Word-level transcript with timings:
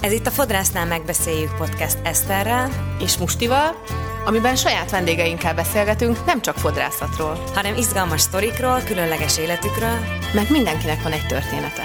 Ez 0.00 0.12
itt 0.12 0.26
a 0.26 0.30
Fodrásznál 0.30 0.86
megbeszéljük 0.86 1.56
podcast 1.56 1.98
Eszterrel 2.04 2.96
és 3.00 3.18
Mustival, 3.18 3.82
amiben 4.24 4.56
saját 4.56 4.90
vendégeinkkel 4.90 5.54
beszélgetünk 5.54 6.24
nem 6.24 6.40
csak 6.40 6.56
fodrászatról, 6.56 7.34
hanem 7.34 7.76
izgalmas 7.76 8.20
sztorikról, 8.20 8.82
különleges 8.82 9.38
életükről, 9.38 9.98
meg 10.34 10.50
mindenkinek 10.50 11.02
van 11.02 11.12
egy 11.12 11.26
története. 11.26 11.84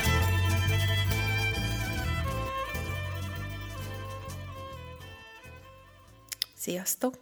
Sziasztok! 6.57 7.13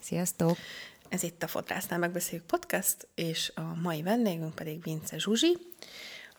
Sziasztok! 0.00 0.56
Ez 1.08 1.22
itt 1.22 1.42
a 1.42 1.48
Fodrásznál 1.48 1.98
megbeszéljük 1.98 2.46
podcast, 2.46 3.08
és 3.14 3.52
a 3.54 3.80
mai 3.82 4.02
vendégünk 4.02 4.54
pedig 4.54 4.82
Vince 4.82 5.18
Zsuzsi, 5.18 5.58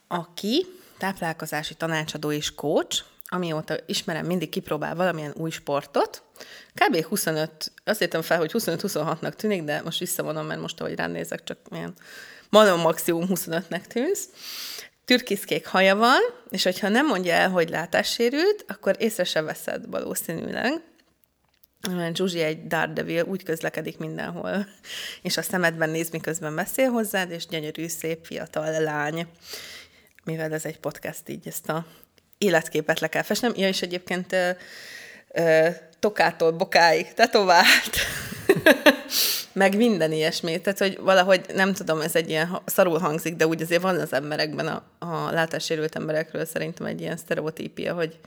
aki 0.08 0.66
táplálkozási 0.98 1.74
tanácsadó 1.74 2.32
és 2.32 2.56
coach, 2.56 3.12
amióta 3.34 3.76
ismerem, 3.86 4.26
mindig 4.26 4.50
kipróbál 4.50 4.96
valamilyen 4.96 5.34
új 5.36 5.50
sportot. 5.50 6.24
Kb. 6.74 7.04
25, 7.06 7.72
azt 7.84 8.02
értem 8.02 8.22
fel, 8.22 8.38
hogy 8.38 8.52
25-26-nak 8.54 9.34
tűnik, 9.34 9.64
de 9.64 9.82
most 9.84 10.00
visszavonom, 10.00 10.46
mert 10.46 10.62
most, 10.62 10.82
ahogy 10.82 10.96
ránézek, 10.96 11.44
csak 11.44 11.58
milyen 11.70 11.94
majdnem 12.50 12.80
maximum 12.80 13.26
25-nek 13.30 13.82
tűnsz. 13.82 14.30
Türkiszkék 15.06 15.68
haja 15.68 15.96
van, 15.96 16.20
és 16.50 16.64
hogyha 16.64 16.90
nem 16.90 17.06
mondja 17.06 17.34
el, 17.34 17.50
hogy 17.50 17.70
látássérült, 17.70 18.66
akkor 18.68 18.96
észre 19.00 19.24
se 19.24 19.42
veszed 19.42 19.90
valószínűleg. 19.90 20.82
Zsuzsi 22.14 22.40
egy 22.40 22.68
Daredevil, 22.68 23.24
úgy 23.26 23.44
közlekedik 23.44 23.98
mindenhol, 23.98 24.68
és 25.22 25.38
a 25.38 25.42
szemedben 25.42 25.90
néz, 25.90 26.10
miközben 26.10 26.56
beszél 26.56 26.90
hozzád, 26.90 27.32
és 27.32 27.48
gyönyörű, 27.48 27.88
szép, 27.88 28.26
fiatal 28.26 28.82
lány. 28.82 29.28
Mivel 30.24 30.54
ez 30.54 30.66
egy 30.66 30.80
podcast, 30.80 31.30
így 31.30 31.48
ezt 31.48 31.70
a 31.70 31.86
életképet 32.44 33.00
le 33.00 33.08
kell 33.08 33.22
festnem. 33.22 33.54
Ja, 33.56 33.68
és 33.68 33.82
egyébként 33.82 34.34
ö, 34.34 34.50
ö, 35.32 35.70
tokától 36.00 36.52
bokáig 36.52 37.14
tetovált, 37.14 37.98
meg 39.54 39.76
minden 39.78 40.12
ilyesmi. 40.12 40.62
Tehát, 40.62 40.80
hogy 40.80 40.98
valahogy 41.02 41.46
nem 41.54 41.74
tudom, 41.74 42.02
ez 42.02 42.16
egy 42.16 42.30
ilyen 42.30 42.62
szarul 42.66 43.00
hangzik, 43.00 43.36
de 43.36 43.48
úgy 43.48 43.62
azért 43.62 43.82
van 43.82 44.00
az 44.00 44.14
emberekben, 44.14 44.68
a, 44.68 44.84
a 45.00 45.32
látássérült 45.32 45.96
emberekről 45.96 46.46
szerintem 46.46 46.86
egy 46.86 47.02
ilyen 47.02 47.18
sztereotípia, 47.18 47.94
hogy 47.94 48.20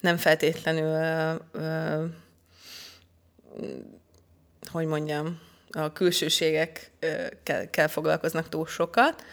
nem 0.00 0.16
feltétlenül 0.16 0.94
ö, 0.94 1.34
ö, 1.52 2.04
hogy 4.70 4.86
mondjam, 4.86 5.40
a 5.70 5.92
külsőségekkel 5.92 7.70
kell 7.70 7.86
foglalkoznak 7.86 8.48
túl 8.48 8.66
sokat. 8.66 9.24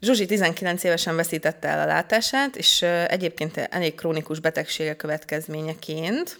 Zsuzsi 0.00 0.26
19 0.26 0.84
évesen 0.84 1.16
veszítette 1.16 1.68
el 1.68 1.80
a 1.80 1.86
látását, 1.86 2.56
és 2.56 2.82
egyébként 2.82 3.56
elég 3.56 3.94
krónikus 3.94 4.40
betegsége 4.40 4.96
következményeként. 4.96 6.38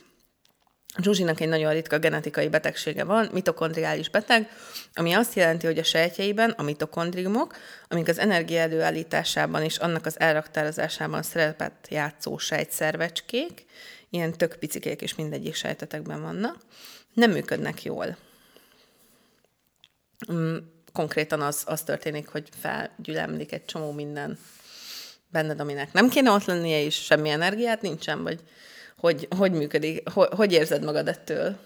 Zsuzsinak 1.03 1.41
egy 1.41 1.49
nagyon 1.49 1.73
ritka 1.73 1.99
genetikai 1.99 2.49
betegsége 2.49 3.05
van, 3.05 3.29
mitokondriális 3.33 4.09
beteg, 4.09 4.49
ami 4.93 5.13
azt 5.13 5.35
jelenti, 5.35 5.67
hogy 5.67 5.79
a 5.79 5.85
sejtjeiben 5.85 6.51
a 6.51 6.63
mitokondriumok, 6.63 7.57
amik 7.89 8.09
az 8.09 8.19
energia 8.19 8.61
előállításában 8.61 9.63
és 9.63 9.77
annak 9.77 10.07
az 10.07 10.21
elraktározásában 10.21 11.23
szerepet 11.23 11.87
játszó 11.89 12.39
sejtszervecskék, 12.39 13.65
ilyen 14.11 14.33
tök 14.33 14.57
picikék 14.57 15.01
és 15.01 15.15
mindegyik 15.15 15.55
sejtetekben 15.55 16.23
vannak, 16.23 16.57
nem 17.13 17.31
működnek 17.31 17.83
jól. 17.83 18.17
Konkrétan 20.97 21.41
az, 21.41 21.63
az 21.67 21.83
történik, 21.83 22.29
hogy 22.29 22.49
felgyülemlik 22.61 23.53
egy 23.53 23.65
csomó 23.65 23.93
minden 23.93 24.39
benned, 25.29 25.61
aminek 25.61 25.93
nem 25.93 26.09
kéne 26.09 26.31
ott 26.31 26.45
lennie, 26.45 26.83
és 26.83 26.95
semmi 26.95 27.29
energiát 27.29 27.83
nincsen, 27.83 28.23
vagy 28.23 28.41
hogy, 28.99 29.29
hogy 29.37 29.53
működik, 29.53 30.09
hogy, 30.09 30.29
hogy 30.31 30.53
érzed 30.53 30.85
magad 30.85 31.09
ettől? 31.09 31.59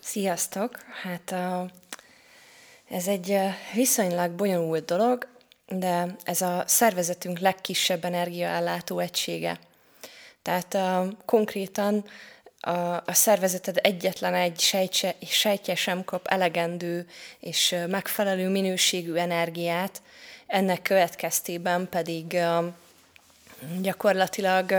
Sziasztok! 0.00 0.78
Hát 1.02 1.34
ez 2.90 3.06
egy 3.06 3.38
viszonylag 3.74 4.30
bonyolult 4.30 4.84
dolog, 4.84 5.26
de 5.66 6.16
ez 6.24 6.40
a 6.40 6.64
szervezetünk 6.66 7.38
legkisebb 7.38 8.04
energiaellátó 8.04 8.98
egysége. 8.98 9.58
Tehát 10.42 10.78
konkrétan 11.24 12.04
a, 12.60 12.70
a 12.96 13.12
szervezeted 13.12 13.78
egyetlen 13.82 14.34
egy 14.34 14.60
sejtse, 14.60 15.14
sejtje 15.26 15.74
sem 15.74 16.04
kap 16.04 16.26
elegendő 16.26 17.06
és 17.40 17.74
megfelelő 17.88 18.48
minőségű 18.48 19.14
energiát, 19.14 20.02
ennek 20.46 20.82
következtében 20.82 21.88
pedig 21.88 22.38
gyakorlatilag 23.80 24.74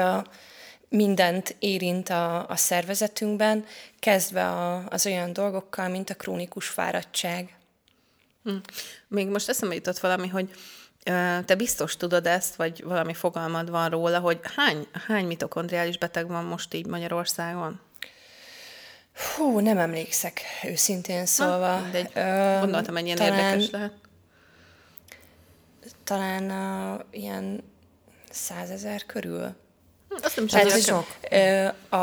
mindent 0.89 1.55
érint 1.59 2.09
a, 2.09 2.49
a 2.49 2.55
szervezetünkben, 2.55 3.65
kezdve 3.99 4.47
a, 4.47 4.87
az 4.89 5.05
olyan 5.05 5.33
dolgokkal, 5.33 5.87
mint 5.87 6.09
a 6.09 6.15
krónikus 6.15 6.67
fáradtság. 6.67 7.55
Hm. 8.43 8.55
Még 9.07 9.27
most 9.27 9.49
eszembe 9.49 9.75
jutott 9.75 9.99
valami, 9.99 10.27
hogy 10.27 10.49
te 11.45 11.55
biztos 11.57 11.97
tudod 11.97 12.27
ezt, 12.27 12.55
vagy 12.55 12.83
valami 12.83 13.13
fogalmad 13.13 13.69
van 13.69 13.89
róla, 13.89 14.19
hogy 14.19 14.39
hány, 14.55 14.87
hány 15.07 15.25
mitokondriális 15.25 15.97
beteg 15.97 16.27
van 16.27 16.45
most 16.45 16.73
így 16.73 16.85
Magyarországon? 16.85 17.79
Hú, 19.35 19.59
nem 19.59 19.77
emlékszek 19.77 20.41
őszintén 20.63 21.25
szólva. 21.25 21.67
Ha, 21.67 21.81
mindegy. 21.81 22.11
Gondoltam, 22.59 22.95
hogy 22.95 23.05
ilyen 23.05 23.17
talán, 23.17 23.33
érdekes 23.33 23.69
lehet. 23.71 23.93
Talán 26.03 26.43
uh, 26.51 27.05
ilyen 27.11 27.63
százezer 28.29 29.05
körül. 29.05 29.55
Hm, 30.09 30.15
azt 30.21 30.35
nem 30.35 30.47
Tehát, 30.47 30.71
hogy 30.71 30.81
sok. 30.81 31.17
A, 31.89 31.95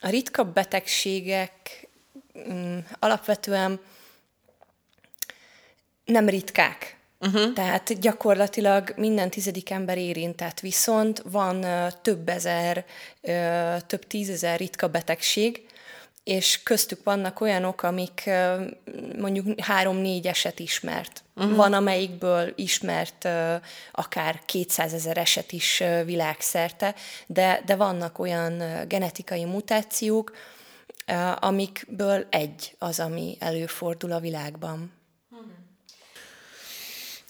a 0.00 0.08
ritka 0.08 0.44
betegségek 0.44 1.88
um, 2.32 2.86
alapvetően 2.98 3.80
nem 6.04 6.28
ritkák. 6.28 6.96
Uh-huh. 7.22 7.52
Tehát 7.52 8.00
gyakorlatilag 8.00 8.92
minden 8.96 9.30
tizedik 9.30 9.70
ember 9.70 9.98
érintett, 9.98 10.60
viszont 10.60 11.22
van 11.30 11.66
több 12.02 12.28
ezer, 12.28 12.84
több 13.86 14.06
tízezer 14.06 14.58
ritka 14.58 14.88
betegség, 14.88 15.66
és 16.24 16.62
köztük 16.62 17.04
vannak 17.04 17.40
olyanok, 17.40 17.82
amik 17.82 18.30
mondjuk 19.18 19.60
három-négy 19.60 20.26
eset 20.26 20.58
ismert. 20.58 21.22
Uh-huh. 21.36 21.56
Van, 21.56 21.72
amelyikből 21.72 22.52
ismert 22.56 23.28
akár 23.92 24.40
200 24.46 24.92
ezer 24.92 25.16
eset 25.16 25.52
is 25.52 25.82
világszerte, 26.04 26.94
de, 27.26 27.62
de 27.66 27.76
vannak 27.76 28.18
olyan 28.18 28.62
genetikai 28.88 29.44
mutációk, 29.44 30.32
amikből 31.36 32.26
egy 32.30 32.74
az, 32.78 33.00
ami 33.00 33.36
előfordul 33.40 34.12
a 34.12 34.20
világban. 34.20 35.01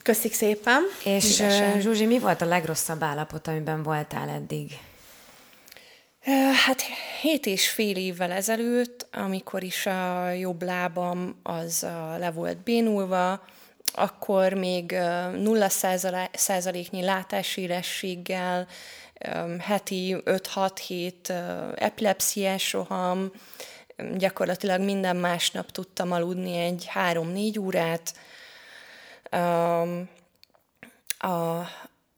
Köszik 0.03 0.33
szépen. 0.33 0.83
És 1.05 1.25
Szívesen. 1.25 1.81
Zsuzsi, 1.81 2.07
mi 2.07 2.19
volt 2.19 2.41
a 2.41 2.45
legrosszabb 2.45 3.03
állapot, 3.03 3.47
amiben 3.47 3.83
voltál 3.83 4.29
eddig? 4.29 4.79
Hát 6.67 6.83
hét 7.21 7.47
és 7.47 7.71
fél 7.71 7.97
évvel 7.97 8.31
ezelőtt, 8.31 9.07
amikor 9.13 9.63
is 9.63 9.87
a 9.87 10.31
jobb 10.31 10.63
lábam 10.63 11.41
az 11.43 11.87
le 12.19 12.31
volt 12.31 12.59
bénulva, 12.59 13.45
akkor 13.93 14.53
még 14.53 14.97
nulla 15.37 15.69
százaléknyi 16.33 17.03
látásírességgel, 17.03 18.67
heti 19.61 20.17
5-6-7 20.25 21.13
epilepsziás 21.77 22.73
roham, 22.73 23.33
gyakorlatilag 24.17 24.81
minden 24.81 25.17
másnap 25.17 25.71
tudtam 25.71 26.13
aludni 26.13 26.57
egy 26.57 26.89
3-4 26.95 27.61
órát, 27.61 28.15
a, 31.19 31.59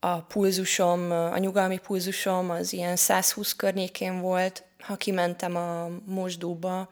a 0.01 0.21
pulzusom, 0.29 1.11
a 1.11 1.39
nyugalmi 1.39 1.79
pulzusom 1.79 2.51
az 2.51 2.73
ilyen 2.73 2.97
120 2.97 3.53
környékén 3.53 4.21
volt, 4.21 4.65
ha 4.81 4.97
kimentem 4.97 5.57
a 5.57 5.89
mosdóba, 6.05 6.89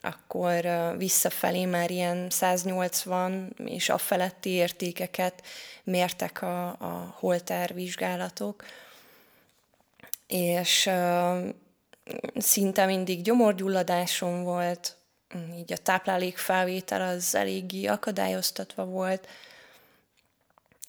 akkor 0.00 0.66
visszafelé 0.96 1.64
már 1.64 1.90
ilyen 1.90 2.30
180 2.30 3.56
és 3.64 3.88
a 3.88 3.98
feletti 3.98 4.50
értékeket 4.50 5.42
mértek 5.84 6.42
a, 6.42 6.66
a 6.66 7.14
holter 7.18 7.74
vizsgálatok, 7.74 8.64
és 10.26 10.86
uh, 10.86 11.48
szinte 12.36 12.86
mindig 12.86 13.22
gyomorgyulladásom 13.22 14.42
volt, 14.42 14.96
így 15.58 15.72
a 15.72 15.76
táplálékfelvétel 15.76 17.02
az 17.02 17.34
eléggé 17.34 17.86
akadályoztatva 17.86 18.84
volt, 18.84 19.28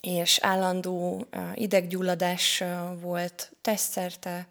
és 0.05 0.39
állandó 0.41 1.27
ideggyulladás 1.53 2.63
volt 2.99 3.51
testszerte, 3.61 4.47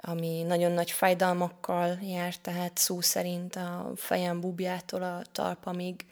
ami 0.00 0.42
nagyon 0.42 0.72
nagy 0.72 0.90
fájdalmakkal 0.90 1.98
járt, 2.02 2.40
tehát 2.40 2.78
szó 2.78 3.00
szerint 3.00 3.56
a 3.56 3.92
fejem 3.96 4.40
bubjától 4.40 5.02
a 5.02 5.22
talpamig 5.32 6.04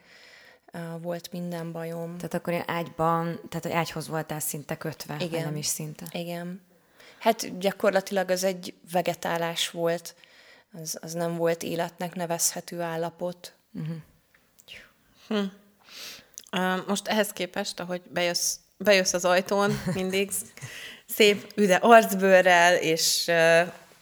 volt 1.01 1.31
minden 1.31 1.71
bajom. 1.71 2.17
Tehát 2.17 2.33
akkor 2.33 2.63
ágyban, 2.65 3.39
tehát 3.49 3.77
ágyhoz 3.77 4.07
voltál 4.07 4.39
szinte 4.39 4.77
kötve, 4.77 5.15
Igen. 5.19 5.43
nem 5.43 5.55
is 5.55 5.65
szinte. 5.65 6.05
Igen. 6.11 6.61
Hát 7.19 7.59
gyakorlatilag 7.59 8.29
az 8.29 8.43
egy 8.43 8.73
vegetálás 8.91 9.69
volt, 9.69 10.15
az, 10.81 10.97
az 11.01 11.13
nem 11.13 11.35
volt 11.35 11.63
életnek 11.63 12.15
nevezhető 12.15 12.81
állapot. 12.81 13.53
Uh-huh. 13.73 13.95
Hm. 15.27 15.43
Most 16.87 17.07
ehhez 17.07 17.31
képest, 17.33 17.79
ahogy 17.79 18.01
bejössz, 18.01 18.55
bejössz 18.77 19.13
az 19.13 19.25
ajtón, 19.25 19.81
mindig 19.93 20.31
szép 21.05 21.51
üde 21.55 21.75
arcbőrrel, 21.75 22.75
és 22.75 23.31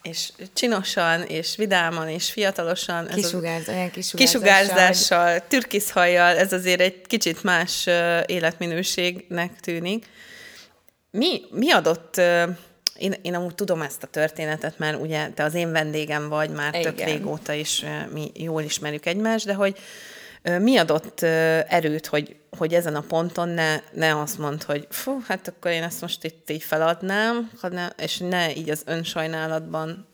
és 0.06 0.32
csinosan, 0.54 1.22
és 1.22 1.56
vidáman, 1.56 2.10
és 2.10 2.32
fiatalosan. 2.32 3.08
Kisugárz, 3.08 3.68
olyan 3.68 3.92
kisugárzással. 3.92 5.32
Hogy... 5.32 5.44
türkiszhajjal, 5.44 6.38
ez 6.38 6.54
azért 6.54 6.82
egy 6.82 7.02
kicsit 7.08 7.44
más 7.44 7.88
életminőségnek 8.26 9.60
tűnik. 9.60 10.06
Mi, 11.12 11.42
mi 11.52 11.72
adott, 11.72 12.18
én, 12.98 13.16
én 13.22 13.36
amúgy 13.36 13.56
tudom 13.56 13.82
ezt 13.82 14.04
a 14.04 14.08
történetet, 14.08 14.80
mert 14.80 15.02
ugye 15.02 15.30
te 15.30 15.44
az 15.44 15.54
én 15.54 15.72
vendégem 15.72 16.30
vagy 16.30 16.50
már 16.50 16.76
Igen. 16.76 16.96
tök 16.96 17.06
régóta, 17.06 17.54
és 17.54 17.86
mi 18.14 18.32
jól 18.34 18.62
ismerjük 18.62 19.06
egymást, 19.06 19.46
de 19.46 19.54
hogy 19.54 19.78
mi 20.60 20.78
adott 20.78 21.22
erőt, 21.22 22.06
hogy, 22.06 22.36
hogy 22.58 22.74
ezen 22.74 22.96
a 22.96 23.02
ponton 23.02 23.50
ne, 23.50 23.80
ne 23.94 24.20
azt 24.20 24.38
mondd, 24.38 24.66
hogy 24.66 24.88
fú, 24.90 25.22
hát 25.28 25.48
akkor 25.48 25.72
én 25.72 25.84
ezt 25.84 26.02
most 26.02 26.24
itt 26.24 26.50
így 26.50 26.64
feladnám, 26.64 27.52
hanem, 27.62 27.90
és 27.98 28.18
ne 28.18 28.56
így 28.56 28.70
az 28.70 28.82
önsajnálatban 28.86 30.08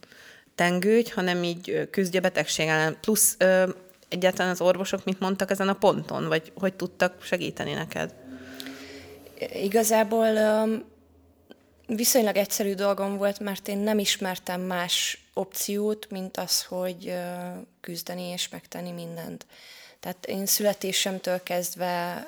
tengődj, 0.55 1.11
hanem 1.11 1.43
így 1.43 1.87
küzdj 1.91 2.17
a 2.17 2.21
betegség 2.21 2.67
ellen. 2.67 2.97
Plusz 3.01 3.35
ö, 3.37 3.69
egyáltalán 4.09 4.51
az 4.51 4.61
orvosok 4.61 5.03
mit 5.03 5.19
mondtak 5.19 5.51
ezen 5.51 5.69
a 5.69 5.73
ponton, 5.73 6.27
vagy 6.27 6.51
hogy 6.55 6.73
tudtak 6.73 7.23
segíteni 7.23 7.73
neked? 7.73 8.13
Igazából 9.53 10.27
viszonylag 11.87 12.35
egyszerű 12.35 12.73
dolgom 12.73 13.17
volt, 13.17 13.39
mert 13.39 13.67
én 13.67 13.77
nem 13.77 13.99
ismertem 13.99 14.61
más 14.61 15.25
opciót, 15.33 16.09
mint 16.09 16.37
az, 16.37 16.63
hogy 16.63 17.13
küzdeni 17.81 18.23
és 18.23 18.49
megtenni 18.49 18.91
mindent. 18.91 19.45
Tehát 20.01 20.25
én 20.25 20.45
születésemtől 20.45 21.43
kezdve 21.43 22.27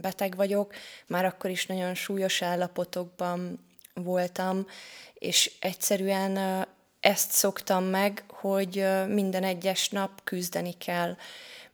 beteg 0.00 0.36
vagyok, 0.36 0.74
már 1.06 1.24
akkor 1.24 1.50
is 1.50 1.66
nagyon 1.66 1.94
súlyos 1.94 2.42
állapotokban 2.42 3.66
voltam, 3.94 4.66
és 5.14 5.52
egyszerűen 5.60 6.66
ezt 7.00 7.30
szoktam 7.30 7.84
meg, 7.84 8.24
hogy 8.28 8.86
minden 9.08 9.44
egyes 9.44 9.88
nap 9.88 10.24
küzdeni 10.24 10.72
kell, 10.72 11.16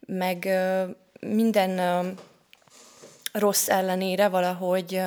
meg 0.01 0.49
minden 1.21 2.15
rossz 3.33 3.69
ellenére 3.69 4.29
valahogy 4.29 5.03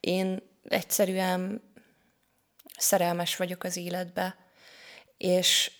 én 0.00 0.42
egyszerűen 0.68 1.62
szerelmes 2.76 3.36
vagyok 3.36 3.64
az 3.64 3.76
életbe, 3.76 4.36
és 5.16 5.70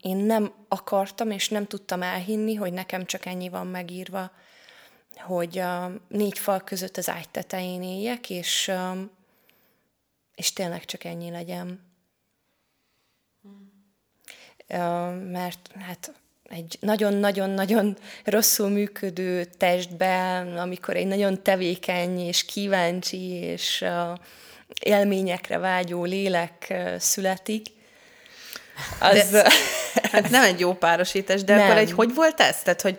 én 0.00 0.16
nem 0.16 0.52
akartam 0.68 1.30
és 1.30 1.48
nem 1.48 1.66
tudtam 1.66 2.02
elhinni, 2.02 2.54
hogy 2.54 2.72
nekem 2.72 3.04
csak 3.04 3.26
ennyi 3.26 3.48
van 3.48 3.66
megírva, 3.66 4.30
hogy 5.16 5.58
uh, 5.58 5.92
négy 6.08 6.38
fal 6.38 6.60
között 6.60 6.96
az 6.96 7.08
ágy 7.08 7.28
tetején 7.28 7.82
éljek, 7.82 8.30
és, 8.30 8.72
és 10.34 10.52
tényleg 10.52 10.84
csak 10.84 11.04
ennyi 11.04 11.30
legyen. 11.30 11.90
Mert 15.30 15.70
hát 15.78 16.12
egy 16.42 16.76
nagyon-nagyon-nagyon 16.80 17.96
rosszul 18.24 18.68
működő 18.68 19.44
testben, 19.44 20.58
amikor 20.58 20.96
egy 20.96 21.06
nagyon 21.06 21.42
tevékeny 21.42 22.18
és 22.18 22.44
kíváncsi 22.44 23.30
és 23.30 23.80
uh, 23.80 24.18
élményekre 24.80 25.58
vágyó 25.58 26.04
lélek 26.04 26.74
születik, 26.98 27.66
az... 28.98 29.30
De, 29.30 29.52
hát 30.12 30.30
nem 30.30 30.42
egy 30.42 30.60
jó 30.60 30.74
párosítás, 30.74 31.44
de 31.44 31.54
nem. 31.54 31.64
akkor 31.64 31.76
egy 31.76 31.92
hogy 31.92 32.14
volt 32.14 32.40
ez? 32.40 32.62
Tehát, 32.62 32.80
hogy, 32.80 32.96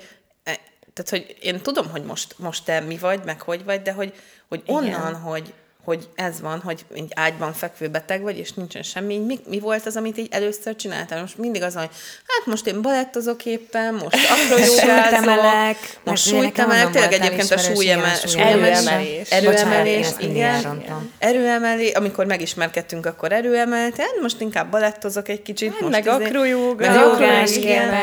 tehát, 0.93 1.09
hogy 1.09 1.35
én 1.41 1.61
tudom, 1.61 1.89
hogy 1.89 2.03
most, 2.03 2.35
most 2.37 2.65
te 2.65 2.79
mi 2.79 2.97
vagy, 2.97 3.23
meg 3.25 3.41
hogy 3.41 3.63
vagy, 3.63 3.81
de 3.81 3.91
hogy, 3.91 4.13
hogy 4.49 4.61
onnan, 4.65 4.85
Igen. 4.85 5.15
hogy 5.15 5.53
hogy 5.83 6.07
ez 6.15 6.41
van, 6.41 6.59
hogy 6.59 6.85
egy 6.93 7.11
ágyban 7.15 7.53
fekvő 7.53 7.87
beteg 7.87 8.21
vagy, 8.21 8.37
és 8.37 8.51
nincsen 8.51 8.83
semmi. 8.83 9.17
Mi, 9.17 9.39
mi 9.47 9.59
volt 9.59 9.85
az, 9.85 9.95
amit 9.95 10.17
így 10.17 10.27
először 10.31 10.75
csináltál? 10.75 11.21
Most 11.21 11.37
mindig 11.37 11.61
az, 11.61 11.73
hogy 11.73 11.89
hát 12.27 12.45
most 12.45 12.67
én 12.67 12.81
balettozok 12.81 13.45
éppen, 13.45 13.93
most 13.93 14.17
akrojógázok, 14.33 15.77
most 16.03 16.27
súlytemelek, 16.27 16.89
tényleg 16.89 17.11
egyébként 17.13 17.51
a 17.51 17.57
súlyemelés. 17.57 18.33
Erőemelés. 18.35 19.29
Erőemelés, 19.29 20.07
igen. 20.19 20.83
Erőemelés, 21.19 21.91
amikor 21.91 22.25
megismerkedtünk, 22.25 23.05
akkor 23.05 23.31
erőemelés, 23.31 23.93
hát 23.97 24.21
most 24.21 24.41
inkább 24.41 24.71
balettozok 24.71 25.27
egy 25.29 25.41
kicsit. 25.41 25.71
Hát, 25.71 25.79
most 25.79 25.91
meg 25.91 26.05
izé- 26.05 26.27
akrojóga. 26.27 26.87
Meg 26.87 26.97
akrojóga, 26.97 27.45
igen. 27.45 27.93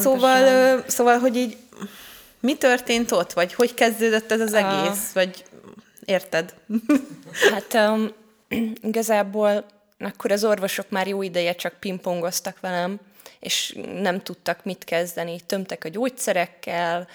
Szóval, 0.00 0.84
szóval, 0.86 1.18
hogy 1.18 1.36
így 1.36 1.56
mi 2.40 2.54
történt 2.54 3.12
ott, 3.12 3.32
vagy 3.32 3.54
hogy 3.54 3.74
kezdődött 3.74 4.32
ez 4.32 4.40
az 4.40 4.54
egész, 4.54 5.10
vagy 5.14 5.44
Érted? 6.04 6.54
hát 7.50 7.74
um, 7.74 8.12
igazából 8.90 9.64
akkor 9.98 10.32
az 10.32 10.44
orvosok 10.44 10.90
már 10.90 11.06
jó 11.06 11.22
ideje 11.22 11.54
csak 11.54 11.72
pingpongoztak 11.80 12.60
velem, 12.60 13.00
és 13.40 13.78
nem 14.00 14.20
tudtak 14.20 14.64
mit 14.64 14.84
kezdeni. 14.84 15.40
Tömtek 15.46 15.84
a 15.84 15.88
gyógyszerekkel, 15.88 17.08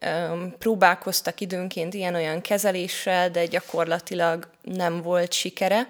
um, 0.00 0.54
próbálkoztak 0.58 1.40
időnként 1.40 1.94
ilyen-olyan 1.94 2.40
kezeléssel, 2.40 3.30
de 3.30 3.46
gyakorlatilag 3.46 4.48
nem 4.62 5.02
volt 5.02 5.32
sikere. 5.32 5.88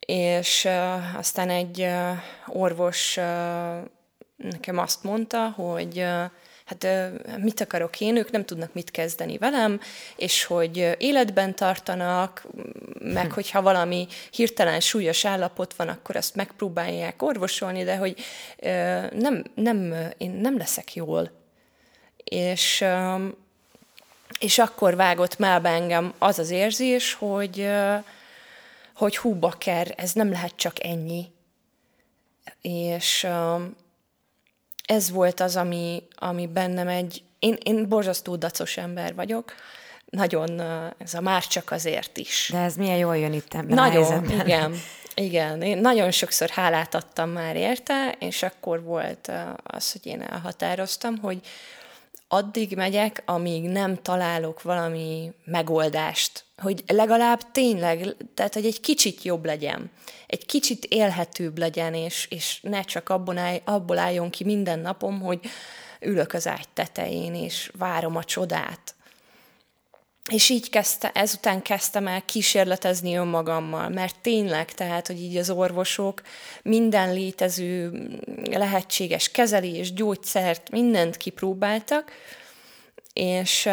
És 0.00 0.64
uh, 0.64 1.18
aztán 1.18 1.50
egy 1.50 1.80
uh, 1.80 2.18
orvos 2.46 3.16
uh, 3.16 3.24
nekem 4.36 4.78
azt 4.78 5.02
mondta, 5.02 5.48
hogy 5.48 6.04
hát 6.80 7.12
mit 7.38 7.60
akarok 7.60 8.00
én, 8.00 8.16
ők 8.16 8.30
nem 8.30 8.44
tudnak 8.44 8.72
mit 8.72 8.90
kezdeni 8.90 9.38
velem, 9.38 9.80
és 10.16 10.44
hogy 10.44 10.96
életben 10.98 11.54
tartanak, 11.54 12.46
meg 12.98 13.26
hm. 13.26 13.32
hogyha 13.32 13.62
valami 13.62 14.06
hirtelen 14.30 14.80
súlyos 14.80 15.24
állapot 15.24 15.74
van, 15.74 15.88
akkor 15.88 16.16
azt 16.16 16.34
megpróbálják 16.34 17.22
orvosolni, 17.22 17.84
de 17.84 17.96
hogy 17.96 18.16
nem, 19.12 19.44
nem, 19.54 19.94
én 20.18 20.30
nem 20.30 20.56
leszek 20.56 20.94
jól. 20.94 21.30
És, 22.24 22.84
és 24.38 24.58
akkor 24.58 24.96
vágott 24.96 25.38
melbe 25.38 25.68
engem 25.68 26.14
az 26.18 26.38
az 26.38 26.50
érzés, 26.50 27.14
hogy, 27.14 27.70
hogy 28.94 29.16
hú, 29.16 29.34
baker, 29.34 29.94
ez 29.96 30.12
nem 30.12 30.30
lehet 30.30 30.56
csak 30.56 30.84
ennyi. 30.84 31.26
És 32.60 33.26
ez 34.92 35.10
volt 35.10 35.40
az, 35.40 35.56
ami, 35.56 36.02
ami 36.14 36.46
bennem 36.46 36.88
egy... 36.88 37.22
Én, 37.38 37.56
én 37.64 37.88
borzasztó 37.88 38.36
dacos 38.36 38.76
ember 38.76 39.14
vagyok, 39.14 39.54
nagyon, 40.10 40.62
ez 40.98 41.14
a 41.14 41.20
már 41.20 41.46
csak 41.46 41.70
azért 41.70 42.16
is. 42.16 42.50
De 42.52 42.58
ez 42.58 42.76
milyen 42.76 42.96
jól 42.96 43.16
jön 43.16 43.32
itt 43.32 43.54
ebben 43.54 43.74
Nagyon, 43.74 44.24
a 44.24 44.32
igen. 44.32 44.74
Igen, 45.14 45.62
én 45.62 45.78
nagyon 45.78 46.10
sokszor 46.10 46.48
hálát 46.48 46.94
adtam 46.94 47.30
már 47.30 47.56
érte, 47.56 48.16
és 48.18 48.42
akkor 48.42 48.82
volt 48.82 49.32
az, 49.62 49.92
hogy 49.92 50.06
én 50.06 50.22
elhatároztam, 50.22 51.18
hogy 51.18 51.40
addig 52.32 52.76
megyek, 52.76 53.22
amíg 53.26 53.68
nem 53.68 54.02
találok 54.02 54.62
valami 54.62 55.32
megoldást, 55.44 56.44
hogy 56.56 56.82
legalább 56.86 57.50
tényleg, 57.50 58.16
tehát 58.34 58.54
hogy 58.54 58.66
egy 58.66 58.80
kicsit 58.80 59.22
jobb 59.22 59.44
legyen, 59.44 59.90
egy 60.26 60.46
kicsit 60.46 60.84
élhetőbb 60.84 61.58
legyen, 61.58 61.94
és, 61.94 62.26
és 62.30 62.60
ne 62.62 62.82
csak 62.82 63.08
abból, 63.08 63.38
áll, 63.38 63.60
abból 63.64 63.98
álljon 63.98 64.30
ki 64.30 64.44
minden 64.44 64.78
napom, 64.78 65.20
hogy 65.20 65.40
ülök 66.00 66.32
az 66.32 66.46
ágy 66.46 66.68
tetején, 66.74 67.34
és 67.34 67.70
várom 67.78 68.16
a 68.16 68.24
csodát. 68.24 68.94
És 70.30 70.48
így 70.48 70.70
kezdte, 70.70 71.10
ezután 71.10 71.62
kezdtem 71.62 72.06
el 72.06 72.22
kísérletezni 72.24 73.16
önmagammal, 73.16 73.88
mert 73.88 74.20
tényleg, 74.20 74.72
tehát, 74.72 75.06
hogy 75.06 75.20
így 75.22 75.36
az 75.36 75.50
orvosok 75.50 76.22
minden 76.62 77.12
létező 77.12 77.92
lehetséges 78.50 79.30
kezelés, 79.30 79.92
gyógyszert, 79.92 80.70
mindent 80.70 81.16
kipróbáltak, 81.16 82.12
és 83.12 83.68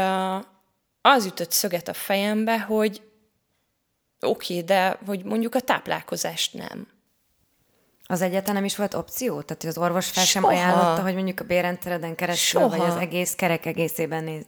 az 1.01 1.25
ütött 1.25 1.51
szöget 1.51 1.87
a 1.87 1.93
fejembe, 1.93 2.59
hogy 2.59 3.01
oké, 4.19 4.53
okay, 4.53 4.65
de 4.65 4.99
hogy 5.05 5.23
mondjuk 5.23 5.55
a 5.55 5.59
táplálkozást 5.59 6.53
nem. 6.53 6.87
Az 8.03 8.25
nem 8.45 8.65
is 8.65 8.75
volt 8.75 8.93
opció? 8.93 9.41
Tehát 9.41 9.63
az 9.63 9.77
orvos 9.77 10.09
fel 10.09 10.25
sem 10.25 10.43
ajánlotta, 10.43 11.01
hogy 11.01 11.13
mondjuk 11.13 11.39
a 11.39 11.43
bérrendszereden 11.43 12.15
keresztül, 12.15 12.61
Soha. 12.61 12.77
vagy 12.77 12.87
az 12.87 12.95
egész 12.95 13.33
kerek 13.35 13.65
egészében 13.65 14.23
néz 14.23 14.45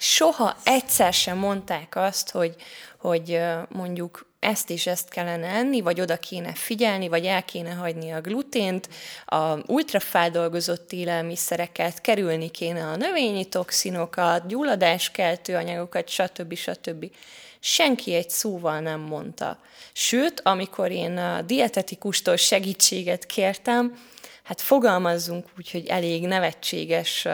soha 0.00 0.56
egyszer 0.64 1.12
sem 1.12 1.38
mondták 1.38 1.96
azt, 1.96 2.30
hogy, 2.30 2.54
hogy 2.98 3.40
mondjuk 3.68 4.28
ezt 4.38 4.70
és 4.70 4.86
ezt 4.86 5.08
kellene 5.08 5.46
enni, 5.46 5.80
vagy 5.80 6.00
oda 6.00 6.16
kéne 6.16 6.54
figyelni, 6.54 7.08
vagy 7.08 7.26
el 7.26 7.44
kéne 7.44 7.70
hagyni 7.70 8.10
a 8.10 8.20
glutént, 8.20 8.88
a 9.24 9.70
ultrafeldolgozott 9.72 10.92
élelmiszereket, 10.92 12.00
kerülni 12.00 12.50
kéne 12.50 12.86
a 12.86 12.96
növényi 12.96 13.44
toxinokat, 13.44 14.46
gyulladáskeltő 14.46 15.54
anyagokat, 15.54 16.08
stb. 16.08 16.54
stb. 16.54 17.10
Senki 17.58 18.14
egy 18.14 18.30
szóval 18.30 18.80
nem 18.80 19.00
mondta. 19.00 19.58
Sőt, 19.92 20.40
amikor 20.44 20.90
én 20.90 21.16
a 21.16 21.42
dietetikustól 21.42 22.36
segítséget 22.36 23.26
kértem, 23.26 23.98
hát 24.42 24.60
fogalmazzunk 24.60 25.46
úgy, 25.58 25.70
hogy 25.70 25.86
elég 25.86 26.26
nevetséges 26.26 27.26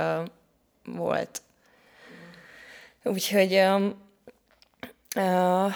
volt. 0.85 1.40
Úgyhogy 3.06 3.52
uh, 3.54 3.90
uh, 5.16 5.75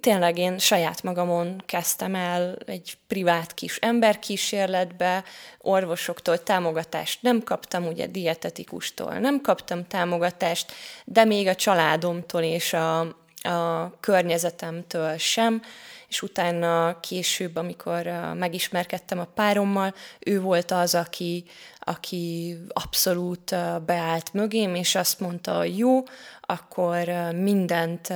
tényleg 0.00 0.38
én 0.38 0.58
saját 0.58 1.02
magamon 1.02 1.62
kezdtem 1.66 2.14
el 2.14 2.58
egy 2.66 2.98
privát 3.06 3.54
kis 3.54 3.76
emberkísérletbe, 3.76 5.24
orvosoktól 5.58 6.42
támogatást 6.42 7.22
nem 7.22 7.42
kaptam, 7.42 7.86
ugye 7.86 8.06
dietetikustól 8.06 9.14
nem 9.14 9.40
kaptam 9.40 9.86
támogatást, 9.86 10.72
de 11.04 11.24
még 11.24 11.46
a 11.46 11.54
családomtól 11.54 12.42
és 12.42 12.72
a, 12.72 13.16
a 13.42 13.90
környezetemtől 14.00 15.16
sem, 15.16 15.62
és 16.08 16.22
utána 16.22 17.00
később, 17.00 17.56
amikor 17.56 18.02
megismerkedtem 18.34 19.18
a 19.18 19.28
párommal, 19.34 19.94
ő 20.18 20.40
volt 20.40 20.70
az, 20.70 20.94
aki, 20.94 21.44
aki 21.78 22.56
abszolút 22.68 23.54
beállt 23.86 24.32
mögém, 24.32 24.74
és 24.74 24.94
azt 24.94 25.20
mondta, 25.20 25.64
jó, 25.64 26.02
akkor 26.40 27.08
mindent 27.34 28.12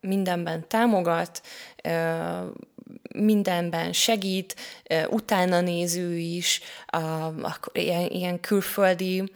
mindenben 0.00 0.68
támogat, 0.68 1.42
mindenben 3.14 3.92
segít, 3.92 4.56
utána 5.08 5.60
néző 5.60 6.16
is, 6.16 6.60
ilyen, 7.72 8.06
ilyen 8.06 8.40
külföldi 8.40 9.32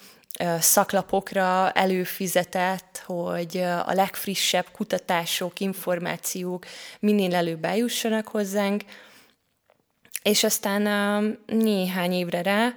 szaklapokra 0.61 1.71
előfizetett, 1.71 3.03
hogy 3.07 3.57
a 3.59 3.93
legfrissebb 3.93 4.67
kutatások, 4.73 5.61
információk 5.61 6.67
minél 7.00 7.35
előbb 7.35 7.64
eljussanak 7.64 8.29
hozzánk, 8.29 8.83
és 10.23 10.45
aztán 10.45 11.38
néhány 11.47 12.12
évre 12.12 12.43
rá, 12.43 12.75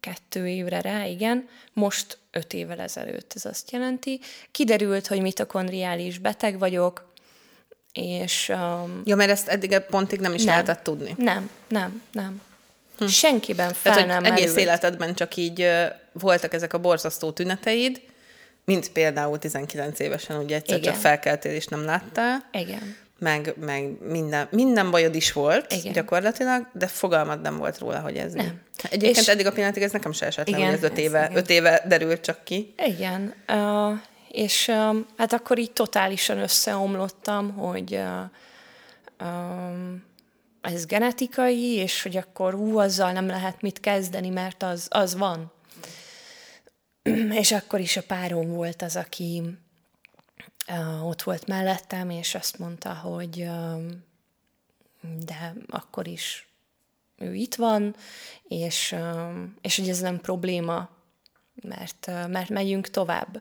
kettő 0.00 0.48
évre 0.48 0.80
rá, 0.80 1.04
igen, 1.04 1.48
most 1.72 2.18
öt 2.30 2.52
évvel 2.52 2.80
ezelőtt 2.80 3.32
ez 3.34 3.44
azt 3.44 3.70
jelenti, 3.70 4.20
kiderült, 4.50 5.06
hogy 5.06 5.20
mitokondriális 5.20 6.18
beteg 6.18 6.58
vagyok, 6.58 7.12
és... 7.92 8.48
Um, 8.48 9.02
ja, 9.04 9.16
mert 9.16 9.30
ezt 9.30 9.48
eddig 9.48 9.78
pontig 9.78 10.20
nem 10.20 10.34
is 10.34 10.44
nem, 10.44 10.54
lehetett 10.54 10.82
tudni. 10.82 11.14
Nem, 11.16 11.50
nem, 11.68 12.02
nem. 12.12 12.42
Hm. 12.98 13.06
Senkiben 13.06 13.72
fel 13.72 13.92
Tehát, 13.92 14.08
nem 14.08 14.24
egész 14.24 14.46
merült. 14.46 14.58
életedben 14.58 15.14
csak 15.14 15.36
így 15.36 15.68
voltak 16.12 16.54
ezek 16.54 16.72
a 16.72 16.78
borzasztó 16.78 17.30
tüneteid, 17.30 18.00
mint 18.64 18.92
például 18.92 19.38
19 19.38 19.98
évesen, 19.98 20.36
ugye 20.36 20.56
egyszer 20.56 20.78
Igen. 20.78 20.92
csak 20.92 21.00
felkeltél 21.00 21.52
és 21.52 21.66
nem 21.66 21.84
láttál. 21.84 22.48
Igen 22.52 22.96
meg, 23.18 23.54
meg 23.60 23.96
minden, 24.00 24.48
minden 24.50 24.90
bajod 24.90 25.14
is 25.14 25.32
volt 25.32 25.72
igen. 25.72 25.92
gyakorlatilag, 25.92 26.66
de 26.72 26.86
fogalmad 26.86 27.40
nem 27.40 27.56
volt 27.56 27.78
róla, 27.78 28.00
hogy 28.00 28.16
ez 28.16 28.32
nem. 28.32 28.44
mi. 28.44 28.52
Egyébként 28.90 29.16
és 29.16 29.28
eddig 29.28 29.46
a 29.46 29.52
pillanatig 29.52 29.82
ez 29.82 29.92
nekem 29.92 30.12
se 30.12 30.26
esett 30.26 30.48
igen, 30.48 30.60
le, 30.60 30.66
hogy 30.66 30.74
ez 30.74 30.82
öt 30.82 30.98
éve, 30.98 31.30
öt 31.34 31.50
éve 31.50 31.82
derült 31.86 32.20
csak 32.20 32.44
ki. 32.44 32.74
Igen, 32.86 33.34
uh, 33.48 33.98
és 34.28 34.68
uh, 34.68 34.96
hát 35.16 35.32
akkor 35.32 35.58
így 35.58 35.72
totálisan 35.72 36.38
összeomlottam, 36.38 37.52
hogy 37.52 37.94
uh, 37.94 39.28
um, 39.28 40.06
ez 40.72 40.86
genetikai, 40.86 41.74
és 41.74 42.02
hogy 42.02 42.16
akkor 42.16 42.54
hú, 42.54 42.78
azzal 42.78 43.12
nem 43.12 43.26
lehet 43.26 43.62
mit 43.62 43.80
kezdeni, 43.80 44.28
mert 44.28 44.62
az, 44.62 44.86
az 44.90 45.16
van. 45.16 45.52
és 47.42 47.52
akkor 47.52 47.80
is 47.80 47.96
a 47.96 48.02
párom 48.02 48.48
volt 48.48 48.82
az, 48.82 48.96
aki 48.96 49.42
ott 51.02 51.22
volt 51.22 51.46
mellettem, 51.46 52.10
és 52.10 52.34
azt 52.34 52.58
mondta, 52.58 52.94
hogy 52.94 53.48
de 55.24 55.54
akkor 55.68 56.06
is 56.06 56.48
ő 57.16 57.34
itt 57.34 57.54
van, 57.54 57.96
és, 58.48 58.96
és 59.60 59.76
hogy 59.76 59.88
ez 59.88 60.00
nem 60.00 60.20
probléma, 60.20 60.88
mert, 61.62 62.06
mert 62.06 62.48
megyünk 62.48 62.88
tovább. 62.88 63.40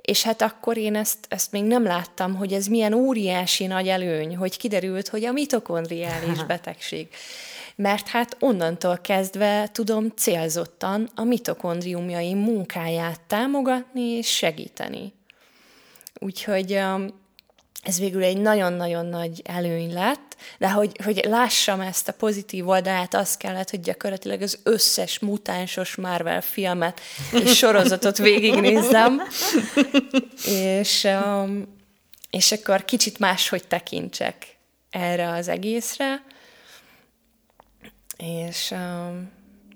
És 0.00 0.22
hát 0.22 0.42
akkor 0.42 0.76
én 0.76 0.94
ezt, 0.94 1.18
ezt 1.28 1.52
még 1.52 1.62
nem 1.62 1.84
láttam, 1.84 2.34
hogy 2.34 2.52
ez 2.52 2.66
milyen 2.66 2.92
óriási 2.92 3.66
nagy 3.66 3.88
előny, 3.88 4.36
hogy 4.36 4.56
kiderült, 4.56 5.08
hogy 5.08 5.24
a 5.24 5.32
mitokondriális 5.32 6.44
betegség. 6.52 7.08
Mert 7.76 8.08
hát 8.08 8.36
onnantól 8.40 8.98
kezdve 8.98 9.68
tudom 9.72 10.12
célzottan 10.16 11.10
a 11.14 11.24
mitokondriumjaim 11.24 12.38
munkáját 12.38 13.20
támogatni 13.26 14.02
és 14.02 14.36
segíteni. 14.36 15.12
Úgyhogy 16.18 16.80
ez 17.82 17.98
végül 17.98 18.22
egy 18.22 18.36
nagyon-nagyon 18.36 19.06
nagy 19.06 19.42
előny 19.44 19.92
lett, 19.92 20.36
de 20.58 20.70
hogy, 20.70 20.96
hogy 21.04 21.24
lássam 21.28 21.80
ezt 21.80 22.08
a 22.08 22.12
pozitív 22.12 22.68
oldalát, 22.68 23.14
az 23.14 23.36
kellett, 23.36 23.70
hogy 23.70 23.80
gyakorlatilag 23.80 24.42
az 24.42 24.58
összes 24.62 25.18
mutánsos 25.18 25.94
Marvel 25.94 26.40
filmet 26.40 27.00
és 27.32 27.56
sorozatot 27.56 28.18
végignézzem, 28.18 29.22
és, 30.46 31.04
um, 31.24 31.78
és 32.30 32.52
akkor 32.52 32.84
kicsit 32.84 33.18
máshogy 33.18 33.66
tekintsek 33.66 34.56
erre 34.90 35.30
az 35.30 35.48
egészre, 35.48 36.24
és 38.16 38.70
um, 38.70 39.30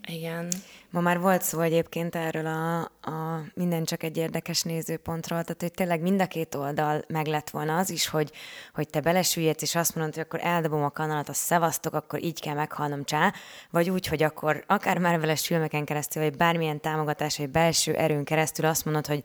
igen. 0.06 0.48
Ma 0.94 1.00
már 1.00 1.20
volt 1.20 1.42
szó 1.42 1.60
egyébként 1.60 2.14
erről 2.14 2.46
a, 2.46 2.80
a 3.10 3.42
minden 3.54 3.84
csak 3.84 4.02
egy 4.02 4.16
érdekes 4.16 4.62
nézőpontról, 4.62 5.42
tehát 5.42 5.60
hogy 5.60 5.72
tényleg 5.72 6.00
mind 6.00 6.20
a 6.20 6.26
két 6.26 6.54
oldal 6.54 7.04
meg 7.06 7.26
lett 7.26 7.50
volna 7.50 7.76
az 7.76 7.90
is, 7.90 8.08
hogy, 8.08 8.32
hogy 8.74 8.88
te 8.88 9.00
belesüljedsz, 9.00 9.62
és 9.62 9.74
azt 9.74 9.94
mondod, 9.94 10.14
hogy 10.14 10.22
akkor 10.22 10.40
eldobom 10.42 10.82
a 10.82 10.90
kanalat, 10.90 11.28
azt 11.28 11.40
szevasztok, 11.40 11.94
akkor 11.94 12.22
így 12.24 12.40
kell 12.40 12.54
meghalnom 12.54 13.04
csá, 13.04 13.32
vagy 13.70 13.90
úgy, 13.90 14.06
hogy 14.06 14.22
akkor 14.22 14.64
akár 14.66 14.98
már 14.98 15.20
vele 15.20 15.36
filmeken 15.36 15.84
keresztül, 15.84 16.22
vagy 16.22 16.36
bármilyen 16.36 16.80
támogatás, 16.80 17.38
vagy 17.38 17.50
belső 17.50 17.94
erőn 17.94 18.24
keresztül 18.24 18.64
azt 18.64 18.84
mondod, 18.84 19.06
hogy 19.06 19.24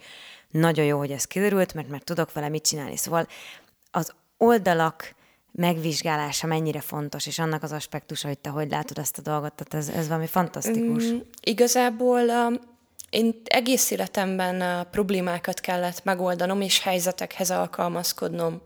nagyon 0.49 0.85
jó, 0.85 0.97
hogy 0.97 1.11
ez 1.11 1.25
kiderült, 1.25 1.73
mert 1.73 1.89
már 1.89 2.01
tudok 2.01 2.33
vele 2.33 2.49
mit 2.49 2.67
csinálni. 2.67 2.97
Szóval 2.97 3.27
az 3.91 4.13
oldalak 4.37 5.15
megvizsgálása 5.51 6.47
mennyire 6.47 6.79
fontos, 6.79 7.27
és 7.27 7.39
annak 7.39 7.63
az 7.63 7.71
aspektusa, 7.71 8.27
hogy 8.27 8.37
te 8.37 8.49
hogy 8.49 8.69
látod 8.69 8.97
ezt 8.97 9.17
a 9.17 9.21
dolgot, 9.21 9.53
tehát 9.53 9.87
ez, 9.87 9.95
ez 9.95 10.07
valami 10.07 10.27
fantasztikus. 10.27 11.03
Mm, 11.05 11.17
igazából 11.41 12.21
um, 12.21 12.59
én 13.09 13.41
egész 13.43 13.91
életemben 13.91 14.61
uh, 14.61 14.89
problémákat 14.91 15.59
kellett 15.59 16.03
megoldanom, 16.03 16.61
és 16.61 16.79
helyzetekhez 16.79 17.51
alkalmazkodnom. 17.51 18.61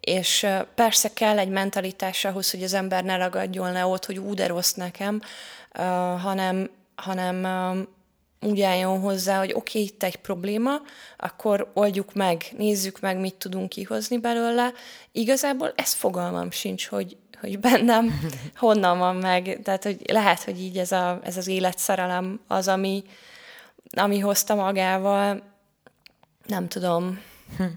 És 0.00 0.42
uh, 0.42 0.60
persze 0.74 1.12
kell 1.12 1.38
egy 1.38 1.48
mentalitás 1.48 2.24
ahhoz, 2.24 2.50
hogy 2.50 2.62
az 2.62 2.74
ember 2.74 3.04
ne 3.04 3.16
ragadjon 3.16 3.72
le 3.72 3.86
ott, 3.86 4.04
hogy 4.04 4.18
ú, 4.18 4.32
nekem, 4.74 5.20
uh, 5.78 5.84
hanem, 6.20 6.70
hanem 6.94 7.44
um, 7.44 7.95
úgy 8.46 8.60
álljon 8.60 9.00
hozzá, 9.00 9.38
hogy 9.38 9.52
oké, 9.54 9.78
okay, 9.78 9.82
itt 9.82 10.02
egy 10.02 10.16
probléma, 10.16 10.80
akkor 11.16 11.70
oldjuk 11.74 12.14
meg, 12.14 12.44
nézzük 12.56 13.00
meg, 13.00 13.18
mit 13.18 13.34
tudunk 13.34 13.68
kihozni 13.68 14.18
belőle. 14.18 14.72
Igazából 15.12 15.72
ez 15.76 15.92
fogalmam 15.92 16.50
sincs, 16.50 16.86
hogy, 16.86 17.16
hogy 17.40 17.58
bennem 17.58 18.20
honnan 18.54 18.98
van 18.98 19.16
meg. 19.16 19.60
Tehát, 19.62 19.82
hogy 19.82 20.00
lehet, 20.06 20.42
hogy 20.42 20.60
így 20.60 20.78
ez, 20.78 20.92
a, 20.92 21.20
ez 21.22 21.36
az 21.36 21.46
életszerelem 21.46 22.40
az, 22.46 22.68
ami, 22.68 23.04
ami 23.96 24.18
hozta 24.18 24.54
magával. 24.54 25.42
Nem 26.46 26.68
tudom. 26.68 27.20
Hm. 27.56 27.64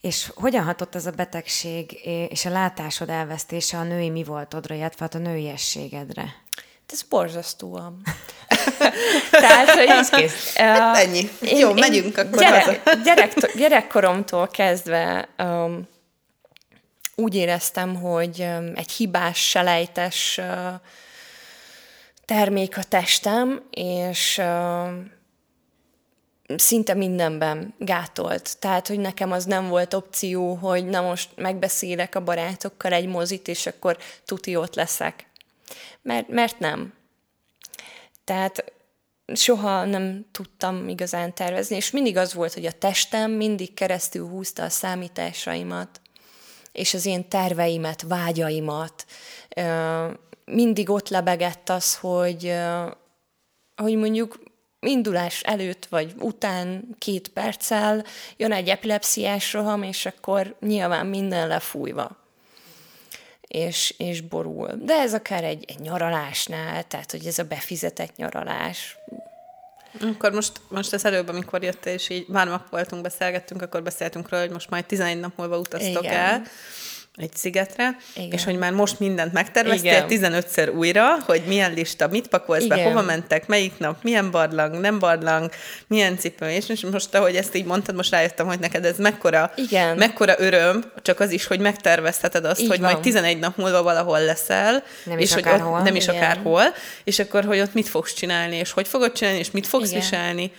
És 0.00 0.30
hogyan 0.34 0.64
hatott 0.64 0.94
ez 0.94 1.06
a 1.06 1.10
betegség 1.10 1.92
és 2.30 2.44
a 2.44 2.50
látásod 2.50 3.08
elvesztése 3.08 3.78
a 3.78 3.82
női 3.82 4.10
mi 4.10 4.24
voltodra, 4.24 4.74
illetve 4.74 5.04
hát 5.04 5.14
a 5.14 5.18
nőiességedre? 5.18 6.34
Ez 6.92 7.02
borzasztóan. 7.02 8.02
Tehát, 9.30 9.70
hogy 9.70 9.88
ez 9.88 10.08
kész. 10.08 10.54
Uh, 10.58 10.98
Ennyi. 10.98 11.30
Én, 11.40 11.58
Jó, 11.58 11.68
én 11.68 11.74
megyünk 11.74 12.18
akkor 12.18 12.38
gyerek, 12.38 13.02
gyerek, 13.04 13.52
gyerekkoromtól 13.56 14.48
kezdve 14.48 15.28
um, 15.38 15.88
úgy 17.14 17.34
éreztem, 17.34 17.94
hogy 17.94 18.40
um, 18.40 18.72
egy 18.74 18.90
hibás, 18.90 19.48
selejtes 19.48 20.38
uh, 20.38 20.80
termék 22.24 22.78
a 22.78 22.82
testem, 22.82 23.62
és 23.70 24.38
uh, 24.38 24.88
szinte 26.56 26.94
mindenben 26.94 27.74
gátolt. 27.78 28.58
Tehát, 28.58 28.86
hogy 28.88 28.98
nekem 28.98 29.32
az 29.32 29.44
nem 29.44 29.68
volt 29.68 29.94
opció, 29.94 30.54
hogy 30.54 30.86
na 30.86 31.00
most 31.00 31.30
megbeszélek 31.36 32.14
a 32.14 32.24
barátokkal 32.24 32.92
egy 32.92 33.06
mozit, 33.06 33.48
és 33.48 33.66
akkor 33.66 33.96
tuti 34.24 34.56
ott 34.56 34.74
leszek. 34.74 35.26
Mert, 36.06 36.28
mert 36.28 36.58
nem. 36.58 36.92
Tehát 38.24 38.72
soha 39.34 39.84
nem 39.84 40.26
tudtam 40.32 40.88
igazán 40.88 41.34
tervezni, 41.34 41.76
és 41.76 41.90
mindig 41.90 42.16
az 42.16 42.34
volt, 42.34 42.54
hogy 42.54 42.66
a 42.66 42.72
testem 42.72 43.30
mindig 43.30 43.74
keresztül 43.74 44.28
húzta 44.28 44.62
a 44.62 44.68
számításaimat, 44.68 46.00
és 46.72 46.94
az 46.94 47.06
én 47.06 47.28
terveimet, 47.28 48.02
vágyaimat. 48.02 49.06
Mindig 50.44 50.90
ott 50.90 51.08
lebegett 51.08 51.68
az, 51.68 51.96
hogy, 51.96 52.54
hogy 53.76 53.96
mondjuk 53.96 54.40
indulás 54.80 55.42
előtt 55.42 55.86
vagy 55.86 56.14
után 56.18 56.88
két 56.98 57.28
perccel 57.28 58.04
jön 58.36 58.52
egy 58.52 58.68
epilepsziás 58.68 59.52
roham, 59.52 59.82
és 59.82 60.06
akkor 60.06 60.56
nyilván 60.60 61.06
minden 61.06 61.48
lefújva 61.48 62.25
és, 63.48 63.94
és 63.98 64.20
borul. 64.20 64.70
De 64.82 64.94
ez 64.94 65.14
akár 65.14 65.44
egy, 65.44 65.64
egy 65.68 65.78
nyaralásnál, 65.78 66.84
tehát 66.84 67.10
hogy 67.10 67.26
ez 67.26 67.38
a 67.38 67.44
befizetett 67.44 68.16
nyaralás. 68.16 68.98
Akkor 70.00 70.32
most, 70.32 70.52
most 70.68 70.92
ez 70.92 71.04
előbb, 71.04 71.28
amikor 71.28 71.62
jött, 71.62 71.86
és 71.86 72.08
így 72.08 72.26
már 72.28 72.60
voltunk, 72.70 73.02
beszélgettünk, 73.02 73.62
akkor 73.62 73.82
beszéltünk 73.82 74.28
róla, 74.28 74.42
hogy 74.42 74.52
most 74.52 74.70
majd 74.70 74.84
11 74.84 75.20
nap 75.20 75.36
múlva 75.36 75.58
utaztok 75.58 76.04
Igen. 76.04 76.14
el 76.14 76.42
egy 77.16 77.34
szigetre, 77.34 77.96
Igen. 78.16 78.30
és 78.30 78.44
hogy 78.44 78.58
már 78.58 78.72
most 78.72 78.98
mindent 79.00 79.32
megterveztél 79.32 80.06
15-szer 80.08 80.74
újra, 80.74 81.18
hogy 81.26 81.42
milyen 81.46 81.72
lista, 81.72 82.08
mit 82.08 82.26
pakolsz 82.26 82.64
Igen. 82.64 82.78
be, 82.78 82.84
hova 82.84 83.02
mentek, 83.02 83.46
melyik 83.46 83.78
nap, 83.78 84.02
milyen 84.02 84.30
barlang, 84.30 84.80
nem 84.80 84.98
barlang, 84.98 85.50
milyen 85.86 86.18
cipő, 86.18 86.50
és 86.50 86.84
most 86.92 87.14
ahogy 87.14 87.36
ezt 87.36 87.54
így 87.54 87.64
mondtad, 87.64 87.94
most 87.94 88.10
rájöttem, 88.10 88.46
hogy 88.46 88.58
neked 88.58 88.84
ez 88.84 88.98
mekkora, 88.98 89.52
Igen. 89.54 89.96
mekkora 89.96 90.34
öröm, 90.38 90.84
csak 91.02 91.20
az 91.20 91.30
is, 91.30 91.46
hogy 91.46 91.58
megtervezheted 91.60 92.44
azt, 92.44 92.60
így 92.60 92.68
hogy 92.68 92.80
van. 92.80 92.90
majd 92.90 93.02
11 93.02 93.38
nap 93.38 93.56
múlva 93.56 93.82
valahol 93.82 94.20
leszel, 94.20 94.84
nem 95.04 95.18
és 95.18 95.32
hogy 95.32 95.48
ott, 95.48 95.82
nem 95.82 95.94
is 95.94 96.08
akárhol, 96.08 96.62
és 97.04 97.18
akkor, 97.18 97.44
hogy 97.44 97.60
ott 97.60 97.74
mit 97.74 97.88
fogsz 97.88 98.12
csinálni, 98.12 98.56
és 98.56 98.72
hogy 98.72 98.88
fogod 98.88 99.12
csinálni, 99.12 99.38
és 99.38 99.50
mit 99.50 99.66
fogsz 99.66 99.88
Igen. 99.88 100.00
viselni. 100.00 100.52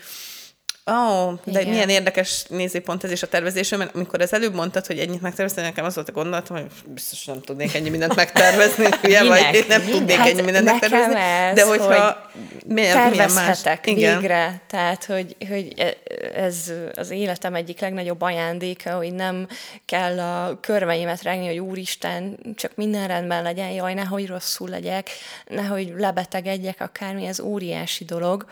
Ó, 0.89 0.93
oh, 0.93 1.33
de 1.43 1.59
Igen. 1.59 1.73
milyen 1.73 1.89
érdekes 1.89 2.45
nézőpont 2.49 3.03
ez 3.03 3.11
is 3.11 3.23
a 3.23 3.27
tervezésem, 3.27 3.79
mert 3.79 3.95
amikor 3.95 4.21
az 4.21 4.33
előbb 4.33 4.53
mondtad, 4.53 4.85
hogy 4.85 4.99
ennyit 4.99 5.21
megtervezni, 5.21 5.61
nekem 5.61 5.85
az 5.85 5.95
volt 5.95 6.09
a 6.09 6.11
gondolatom, 6.11 6.57
hogy 6.57 6.65
biztos 6.85 7.25
nem 7.25 7.41
tudnék 7.41 7.73
ennyi 7.73 7.89
mindent 7.89 8.15
megtervezni, 8.15 8.85
ugye, 9.03 9.23
vagy 9.23 9.65
nem 9.67 9.85
tudnék 9.85 10.17
hát 10.17 10.27
ennyi 10.27 10.41
mindent 10.41 10.65
megtervezni. 10.65 11.19
Ez, 11.19 11.55
de 11.55 11.65
hogyha 11.65 12.29
milyen, 12.65 13.09
milyen 13.09 13.31
más. 13.31 13.59
Igen. 13.83 14.19
végre, 14.19 14.61
tehát, 14.67 15.05
hogy, 15.05 15.35
hogy 15.49 15.73
e- 15.77 15.97
ez 16.35 16.71
az 16.95 17.09
életem 17.09 17.55
egyik 17.55 17.79
legnagyobb 17.79 18.21
ajándéka, 18.21 18.95
hogy 18.95 19.13
nem 19.13 19.47
kell 19.85 20.19
a 20.19 20.59
körmeimet 20.59 21.21
regni, 21.21 21.47
hogy 21.47 21.59
úristen, 21.59 22.39
csak 22.55 22.71
minden 22.75 23.07
rendben 23.07 23.43
legyen, 23.43 23.69
jaj, 23.69 23.93
nehogy 23.93 24.27
rosszul 24.27 24.69
legyek, 24.69 25.09
nehogy 25.47 25.93
lebetegedjek, 25.97 26.81
akármi, 26.81 27.25
ez 27.25 27.39
óriási 27.39 28.05
dolog 28.05 28.45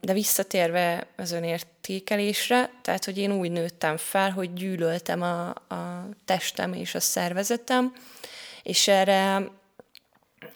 de 0.00 0.12
visszatérve 0.12 1.06
az 1.16 1.32
önértékelésre, 1.32 2.70
tehát, 2.82 3.04
hogy 3.04 3.18
én 3.18 3.32
úgy 3.32 3.50
nőttem 3.50 3.96
fel, 3.96 4.30
hogy 4.30 4.52
gyűlöltem 4.52 5.22
a, 5.22 5.48
a 5.48 6.08
testem 6.24 6.72
és 6.72 6.94
a 6.94 7.00
szervezetem, 7.00 7.92
és 8.62 8.88
erre 8.88 9.50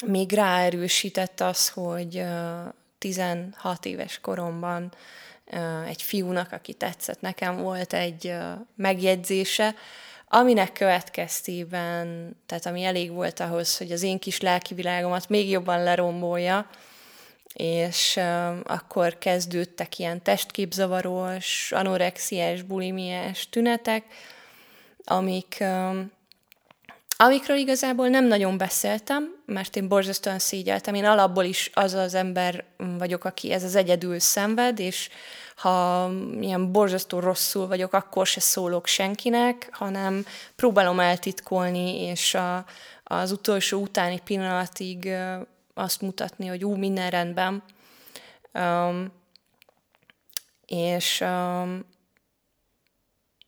még 0.07 0.33
ráerősített 0.33 1.41
az, 1.41 1.69
hogy 1.69 2.25
16 2.99 3.85
éves 3.85 4.21
koromban 4.21 4.93
egy 5.87 6.03
fiúnak, 6.03 6.53
aki 6.53 6.75
tetszett 6.75 7.21
nekem, 7.21 7.57
volt 7.57 7.93
egy 7.93 8.35
megjegyzése, 8.77 9.75
aminek 10.29 10.73
következtében, 10.73 12.37
tehát 12.47 12.67
ami 12.67 12.85
elég 12.85 13.13
volt 13.13 13.41
ahhoz, 13.41 13.77
hogy 13.77 13.93
az 13.93 14.03
én 14.03 14.19
kis 14.19 14.41
lelki 14.41 14.75
világomat 14.75 15.29
még 15.29 15.51
jobban 15.51 15.83
lerombolja, 15.83 16.71
és 17.55 18.21
akkor 18.65 19.19
kezdődtek 19.19 19.99
ilyen 19.99 20.23
testképzavaros, 20.23 21.73
anorexiás, 21.73 22.63
bulimiás 22.63 23.49
tünetek, 23.49 24.05
amik, 25.05 25.65
amikről 27.17 27.57
igazából 27.57 28.09
nem 28.09 28.25
nagyon 28.25 28.59
beszéltem, 28.59 29.43
mert 29.47 29.77
én 29.77 29.89
borzasztóan 29.89 30.39
szégyeltem. 30.39 30.95
Én 30.95 31.05
alapból 31.05 31.45
is 31.45 31.71
az 31.75 31.95
az 31.95 32.15
ember 32.15 32.65
vagyok, 32.99 33.25
aki 33.25 33.53
ez 33.53 33.65
az 33.65 33.75
egyedül 33.75 34.19
szenved, 34.19 34.79
és 34.79 35.09
ha 35.57 36.11
ilyen 36.41 36.73
borzasztó 36.73 37.19
rosszul 37.19 37.67
vagyok, 37.67 37.93
akkor 37.93 38.27
se 38.27 38.41
szólok 38.41 38.87
senkinek, 38.87 39.69
hanem 39.73 40.25
próbálom 40.57 41.01
eltitkolni, 41.01 42.03
és 42.03 42.35
a, 42.35 42.65
az 43.05 43.33
utolsó 43.33 43.81
utáni 43.81 44.21
pillanatig 44.25 45.13
azt 45.81 46.01
mutatni, 46.01 46.47
hogy 46.47 46.65
ú, 46.65 46.75
minden 46.75 47.11
rendben. 47.11 47.63
Um, 48.53 49.13
és, 50.67 51.21
um, 51.21 51.85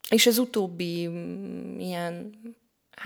és 0.09 0.27
az 0.27 0.39
utóbbi 0.39 1.09
mm, 1.09 1.79
ilyen 1.79 2.35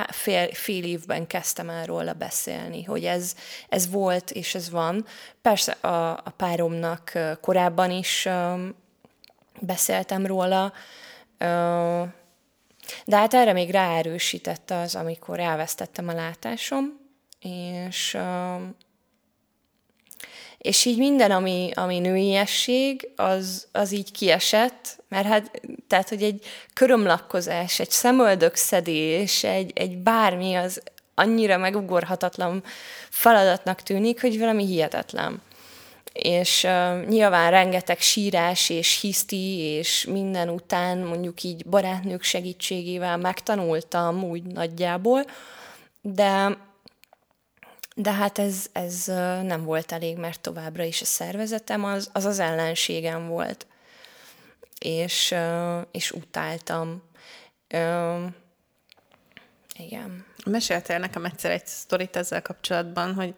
fél, 0.09 0.55
fél 0.55 0.85
évben 0.85 1.27
kezdtem 1.27 1.69
el 1.69 1.85
róla 1.85 2.13
beszélni, 2.13 2.83
hogy 2.83 3.05
ez, 3.05 3.35
ez 3.69 3.91
volt 3.91 4.31
és 4.31 4.55
ez 4.55 4.71
van. 4.71 5.07
Persze 5.43 5.73
a, 5.73 6.11
a 6.11 6.33
páromnak 6.37 7.13
korábban 7.41 7.91
is 7.91 8.27
um, 8.27 8.75
beszéltem 9.61 10.27
róla, 10.27 10.65
uh, 10.65 12.09
de 13.05 13.17
hát 13.17 13.35
erre 13.35 13.53
még 13.53 13.71
ráerősítette 13.71 14.77
az, 14.77 14.95
amikor 14.95 15.41
elvesztettem 15.41 16.09
a 16.09 16.13
látásom, 16.13 17.01
és 17.41 18.15
um, 18.15 18.77
és 20.67 20.85
így 20.85 20.99
minden, 20.99 21.31
ami, 21.31 21.71
ami 21.75 21.99
nőiesség, 21.99 23.09
az, 23.17 23.67
az 23.73 23.93
így 23.93 24.13
kiesett, 24.13 25.03
mert 25.09 25.27
hát, 25.27 25.61
tehát, 25.89 26.09
hogy 26.09 26.23
egy 26.23 26.45
körömlakkozás, 26.75 27.81
egy 27.81 27.91
szemöldökszedés, 27.91 29.45
egy, 29.45 29.71
egy 29.75 29.97
bármi, 29.97 30.55
az 30.55 30.83
annyira 31.15 31.57
megugorhatatlan 31.57 32.63
feladatnak 33.11 33.83
tűnik, 33.83 34.21
hogy 34.21 34.39
valami 34.39 34.67
hihetetlen. 34.67 35.43
És 36.13 36.65
uh, 36.65 37.07
nyilván 37.07 37.51
rengeteg 37.51 38.01
sírás 38.01 38.71
és 38.71 39.01
hiszti, 39.01 39.59
és 39.59 40.07
minden 40.11 40.49
után 40.49 40.99
mondjuk 40.99 41.43
így 41.43 41.67
barátnők 41.67 42.23
segítségével 42.23 43.17
megtanultam 43.17 44.25
úgy 44.25 44.43
nagyjából, 44.43 45.25
de 46.01 46.57
de 47.99 48.13
hát 48.13 48.39
ez, 48.39 48.67
ez 48.73 49.05
nem 49.43 49.65
volt 49.65 49.93
elég, 49.93 50.17
mert 50.17 50.41
továbbra 50.41 50.83
is 50.83 51.01
a 51.01 51.05
szervezetem 51.05 51.85
az 51.85 52.11
az, 52.13 52.25
az 52.25 52.39
ellenségem 52.39 53.29
volt. 53.29 53.67
És, 54.79 55.35
és 55.91 56.11
utáltam. 56.11 57.03
Igen. 59.79 60.25
Meséltél 60.47 60.99
nekem 60.99 61.25
egyszer 61.25 61.51
egy 61.51 61.67
sztorit 61.67 62.17
ezzel 62.17 62.43
kapcsolatban, 62.43 63.15
hogy 63.15 63.35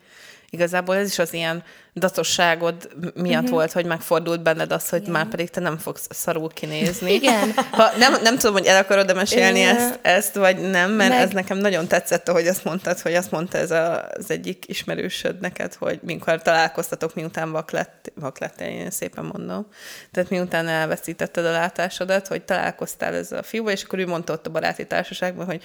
igazából 0.50 0.96
ez 0.96 1.08
is 1.08 1.18
az 1.18 1.32
ilyen 1.32 1.62
datosságod 1.94 2.88
miatt 3.14 3.42
uh-huh. 3.42 3.50
volt, 3.50 3.72
hogy 3.72 3.84
megfordult 3.84 4.42
benned 4.42 4.72
az, 4.72 4.88
hogy 4.88 5.00
Igen. 5.00 5.12
már 5.12 5.26
pedig 5.26 5.50
te 5.50 5.60
nem 5.60 5.78
fogsz 5.78 6.06
szarul 6.10 6.48
kinézni. 6.48 7.12
Igen. 7.12 7.52
Ha, 7.70 7.96
nem, 7.96 8.14
nem 8.22 8.36
tudom, 8.36 8.52
hogy 8.52 8.66
el 8.66 8.82
akarod-e 8.82 9.12
mesélni 9.12 9.60
ezt, 9.60 9.98
ezt, 10.02 10.34
vagy 10.34 10.70
nem, 10.70 10.90
mert 10.90 11.10
Meg... 11.10 11.20
ez 11.20 11.30
nekem 11.30 11.58
nagyon 11.58 11.86
tetszett, 11.86 12.28
ahogy 12.28 12.46
azt 12.46 12.64
mondtad, 12.64 13.00
hogy 13.00 13.14
azt 13.14 13.30
mondta 13.30 13.58
ez 13.58 13.70
a, 13.70 14.08
az 14.08 14.30
egyik 14.30 14.64
ismerősöd 14.68 15.40
neked, 15.40 15.74
hogy 15.74 15.98
mikor 16.02 16.42
találkoztatok, 16.42 17.14
miután 17.14 17.52
vak, 17.52 17.70
lett, 17.70 18.12
vak 18.14 18.38
lettél, 18.38 18.66
én 18.66 18.90
szépen 18.90 19.24
mondom. 19.24 19.66
Tehát 20.12 20.30
miután 20.30 20.68
elveszítetted 20.68 21.44
a 21.44 21.50
látásodat, 21.50 22.26
hogy 22.26 22.42
találkoztál 22.42 23.14
ezzel 23.14 23.38
a 23.38 23.42
fiúval, 23.42 23.72
és 23.72 23.82
akkor 23.82 23.98
ő 23.98 24.06
mondta 24.06 24.32
ott 24.32 24.46
a 24.46 24.50
baráti 24.50 24.86
társaságban, 24.86 25.46
hogy 25.46 25.62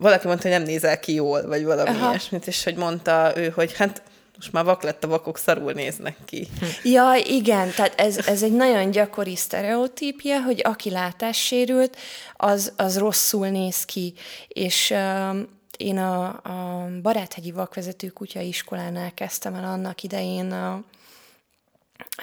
valaki 0.00 0.26
mondta, 0.26 0.48
hogy 0.48 0.58
nem 0.58 0.66
nézel 0.66 1.00
ki 1.00 1.14
jól, 1.14 1.46
vagy 1.46 1.64
valami 1.64 1.88
Aha. 1.88 2.08
ilyesmit, 2.08 2.46
és 2.46 2.64
hogy 2.64 2.76
mondta 2.76 3.32
ő, 3.36 3.48
hogy 3.48 3.76
hát 3.76 4.02
most 4.36 4.52
már 4.52 4.64
vak 4.64 4.82
lett 4.82 5.04
a 5.04 5.08
vakok, 5.08 5.38
szarul 5.38 5.72
néznek 5.72 6.16
ki. 6.24 6.48
Ja, 6.82 7.14
igen, 7.26 7.70
tehát 7.70 8.00
ez, 8.00 8.26
ez 8.26 8.42
egy 8.42 8.52
nagyon 8.52 8.90
gyakori 8.90 9.36
sztereotípia, 9.36 10.42
hogy 10.42 10.60
aki 10.64 10.90
látássérült, 10.90 11.96
az, 12.36 12.72
az 12.76 12.98
rosszul 12.98 13.48
néz 13.48 13.84
ki. 13.84 14.14
És 14.48 14.90
uh, 14.90 15.36
én 15.76 15.98
a, 15.98 16.26
a 16.28 16.88
Baráthegyi 17.02 17.50
Vakvezető 17.50 18.08
Kutyaiskolánál 18.08 19.14
kezdtem 19.14 19.54
el 19.54 19.64
annak 19.64 20.02
idején 20.02 20.52
a, 20.52 20.72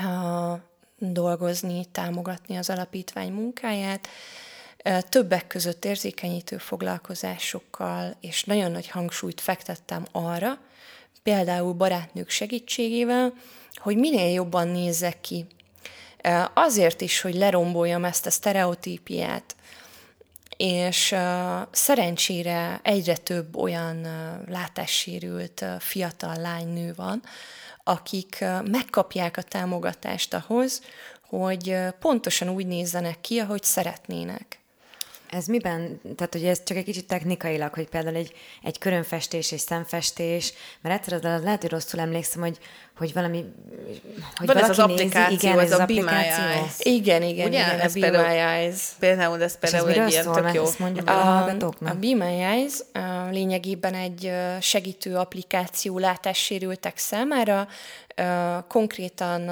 a 0.03 0.59
dolgozni, 0.97 1.85
támogatni 1.91 2.55
az 2.55 2.69
alapítvány 2.69 3.31
munkáját, 3.31 4.07
többek 5.09 5.47
között 5.47 5.85
érzékenyítő 5.85 6.57
foglalkozásokkal, 6.57 8.15
és 8.21 8.43
nagyon 8.43 8.71
nagy 8.71 8.87
hangsúlyt 8.87 9.41
fektettem 9.41 10.05
arra, 10.11 10.57
például 11.23 11.73
barátnők 11.73 12.29
segítségével, 12.29 13.33
hogy 13.75 13.97
minél 13.97 14.33
jobban 14.33 14.67
nézzek 14.67 15.21
ki. 15.21 15.45
Azért 16.53 17.01
is, 17.01 17.21
hogy 17.21 17.35
leromboljam 17.35 18.05
ezt 18.05 18.25
a 18.25 18.31
sztereotípiát, 18.31 19.55
és 20.57 21.15
szerencsére 21.71 22.79
egyre 22.83 23.17
több 23.17 23.57
olyan 23.57 24.07
látássérült 24.47 25.65
fiatal 25.79 26.35
lánynő 26.35 26.93
van, 26.95 27.21
akik 27.83 28.45
megkapják 28.63 29.37
a 29.37 29.41
támogatást 29.41 30.33
ahhoz, 30.33 30.81
hogy 31.29 31.77
pontosan 31.99 32.49
úgy 32.49 32.67
nézzenek 32.67 33.21
ki, 33.21 33.39
ahogy 33.39 33.63
szeretnének. 33.63 34.59
Ez 35.29 35.45
miben, 35.45 36.01
tehát 36.15 36.33
hogy 36.33 36.45
ez 36.45 36.63
csak 36.63 36.77
egy 36.77 36.83
kicsit 36.83 37.07
technikailag, 37.07 37.73
hogy 37.73 37.89
például 37.89 38.15
egy, 38.15 38.33
egy 38.63 38.77
körönfestés, 38.77 39.51
egy 39.51 39.59
szemfestés, 39.59 40.53
mert 40.81 40.95
egyszer 40.95 41.33
az 41.35 41.43
lehet, 41.43 41.61
hogy 41.61 41.69
rosszul 41.69 41.99
emlékszem, 41.99 42.41
hogy, 42.41 42.57
hogy 42.97 43.13
valami, 43.13 43.45
hogy 44.35 44.47
Van 44.47 44.57
ez 44.57 44.69
az 44.69 44.77
nézi, 44.77 44.81
applikáció, 44.91 45.49
igen, 45.49 45.59
ez 45.59 45.71
az 45.71 45.79
a 45.79 45.85
Be 45.85 45.93
My 45.93 45.99
applikáció. 45.99 46.43
Eyes. 46.43 46.73
Igen, 46.79 47.23
igen, 47.23 47.47
Ugye? 47.47 47.65
igen, 47.65 47.79
Ez 47.79 47.95
a 47.95 47.99
Be 47.99 48.11
My 48.11 48.37
Eyes. 48.37 48.81
Például 48.99 49.43
ez 49.43 49.59
például 49.59 49.89
egy 49.89 50.09
ilyen 50.09 50.23
szól, 50.23 50.35
tök 50.41 50.53
jó. 50.53 50.63
ezt 50.63 50.79
a 50.79 51.11
A, 51.11 51.49
a 51.79 51.93
Be 51.93 52.15
My 52.15 52.41
Eyes 52.41 52.73
a 52.93 53.29
lényegében 53.31 53.93
egy 53.93 54.31
segítő 54.61 55.15
applikáció 55.15 55.97
látássérültek 55.97 56.97
számára. 56.97 57.67
Konkrétan 58.67 59.45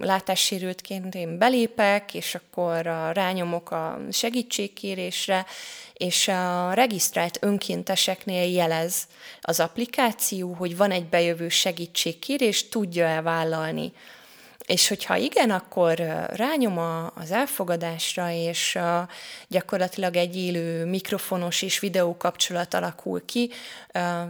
látássérültként 0.00 1.14
én 1.14 1.38
belépek, 1.38 2.14
és 2.14 2.34
akkor 2.34 2.82
rányomok 3.12 3.70
a 3.70 3.98
segítségkérésre, 4.10 5.46
és 5.92 6.28
a 6.28 6.72
regisztrált 6.72 7.38
önkénteseknél 7.40 8.52
jelez 8.52 9.06
az 9.40 9.60
applikáció, 9.60 10.52
hogy 10.52 10.76
van 10.76 10.90
egy 10.90 11.06
bejövő 11.06 11.48
segítségkérés, 11.48 12.68
tudja-e 12.68 13.20
vállalni. 13.20 13.92
És 14.66 14.88
hogyha 14.88 15.16
igen, 15.16 15.50
akkor 15.50 15.94
rányom 16.28 16.78
a, 16.78 17.12
az 17.14 17.30
elfogadásra, 17.30 18.30
és 18.30 18.78
gyakorlatilag 19.48 20.16
egy 20.16 20.36
élő 20.36 20.84
mikrofonos 20.84 21.62
és 21.62 21.78
videó 21.78 22.16
kapcsolat 22.16 22.74
alakul 22.74 23.24
ki, 23.24 23.50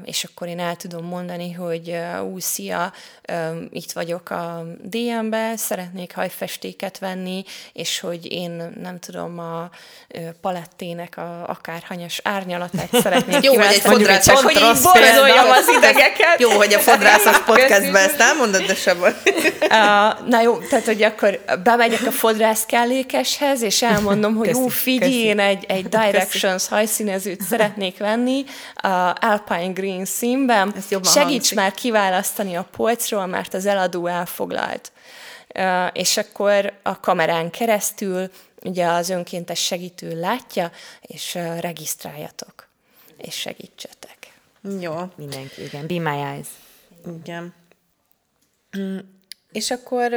és 0.04 0.24
akkor 0.24 0.48
én 0.48 0.58
el 0.58 0.76
tudom 0.76 1.04
mondani, 1.04 1.52
hogy 1.52 1.96
ú, 2.32 2.38
szia, 2.38 2.92
itt 3.70 3.92
vagyok 3.92 4.30
a 4.30 4.64
DM-be, 4.82 5.56
szeretnék 5.56 6.14
hajfestéket 6.14 6.98
venni, 6.98 7.44
és 7.72 8.00
hogy 8.00 8.32
én 8.32 8.72
nem 8.80 8.98
tudom, 8.98 9.38
a 9.38 9.70
palettének 10.40 11.16
a 11.16 11.48
akárhanyas 11.48 12.20
árnyalatát 12.24 12.88
szeretnék 12.92 13.44
Jó, 13.46 13.54
hogy 13.54 13.72
egy 13.72 13.80
fodrász 13.80 14.26
csak 14.26 14.36
hogy 14.36 14.54
így 14.54 14.82
borzoljam 14.82 15.50
az 15.50 15.68
idegeket. 15.76 16.40
Jó, 16.40 16.50
hogy 16.50 16.74
a 16.74 16.78
fodrászos 16.90 17.38
podcastben 17.38 18.08
ezt 18.08 18.20
elmondod, 18.20 18.62
de 18.62 18.74
sem 18.74 19.04
na 20.28 20.40
jó, 20.40 20.58
tehát 20.58 20.84
hogy 20.84 21.02
akkor 21.02 21.44
bemegyek 21.62 22.06
a 22.06 22.10
fodrász 22.10 22.66
kellékeshez, 22.66 23.62
és 23.62 23.82
elmondom, 23.82 24.34
hogy 24.34 24.46
Köszi, 24.46 24.60
jó, 24.60 24.66
figyelj, 24.68 25.10
köszi. 25.12 25.24
én 25.24 25.38
egy, 25.38 25.64
egy 25.68 25.88
Directions 25.88 26.68
hajszínezőt 26.68 27.42
szeretnék 27.42 27.98
venni 27.98 28.44
a 28.74 29.16
Alpine 29.20 29.72
Green 29.72 30.04
színben. 30.04 30.74
Segíts 30.88 31.14
hangzik. 31.14 31.54
már 31.54 31.72
kiválasztani 31.72 32.56
a 32.56 32.68
polcról, 32.76 33.26
mert 33.26 33.54
az 33.54 33.66
eladó 33.66 34.06
elfoglalt. 34.06 34.92
És 35.92 36.16
akkor 36.16 36.72
a 36.82 37.00
kamerán 37.00 37.50
keresztül 37.50 38.30
ugye 38.62 38.86
az 38.86 39.10
önkéntes 39.10 39.64
segítő 39.64 40.20
látja, 40.20 40.70
és 41.00 41.34
regisztráljatok, 41.60 42.68
és 43.16 43.34
segítsetek. 43.34 44.16
Jó, 44.80 44.94
Mindenki, 45.16 45.62
igen. 45.62 45.86
Be 45.86 46.10
my 46.10 46.20
eyes. 46.20 46.46
igen. 47.22 47.54
És 49.56 49.70
akkor 49.70 50.10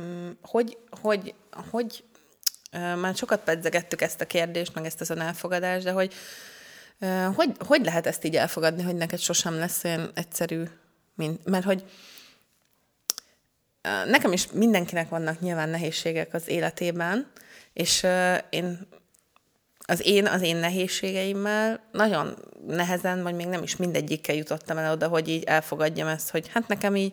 mm, 0.00 0.30
hogy, 0.42 0.78
hogy, 1.02 1.34
hogy 1.70 2.04
már 2.72 3.14
sokat 3.14 3.40
pedzegettük 3.40 4.00
ezt 4.00 4.20
a 4.20 4.26
kérdést, 4.26 4.74
meg 4.74 4.84
ezt 4.84 5.00
az 5.00 5.10
elfogadást, 5.10 5.84
de 5.84 5.90
hogy 5.90 6.14
hogy, 7.34 7.52
hogy 7.66 7.84
lehet 7.84 8.06
ezt 8.06 8.24
így 8.24 8.36
elfogadni, 8.36 8.82
hogy 8.82 8.94
neked 8.94 9.18
sosem 9.18 9.54
lesz 9.54 9.84
olyan 9.84 10.10
egyszerű, 10.14 10.62
mint, 11.14 11.44
mert 11.44 11.64
hogy 11.64 11.84
Nekem 14.06 14.32
is 14.32 14.46
mindenkinek 14.52 15.08
vannak 15.08 15.40
nyilván 15.40 15.68
nehézségek 15.68 16.34
az 16.34 16.48
életében, 16.48 17.30
és 17.72 18.06
én 18.50 18.88
az 19.78 20.06
én, 20.06 20.26
az 20.26 20.42
én 20.42 20.56
nehézségeimmel 20.56 21.88
nagyon 21.92 22.36
nehezen, 22.66 23.22
vagy 23.22 23.34
még 23.34 23.46
nem 23.46 23.62
is 23.62 23.76
mindegyikkel 23.76 24.34
jutottam 24.34 24.78
el 24.78 24.92
oda, 24.92 25.08
hogy 25.08 25.28
így 25.28 25.44
elfogadjam 25.44 26.08
ezt, 26.08 26.30
hogy 26.30 26.48
hát 26.48 26.68
nekem 26.68 26.96
így 26.96 27.12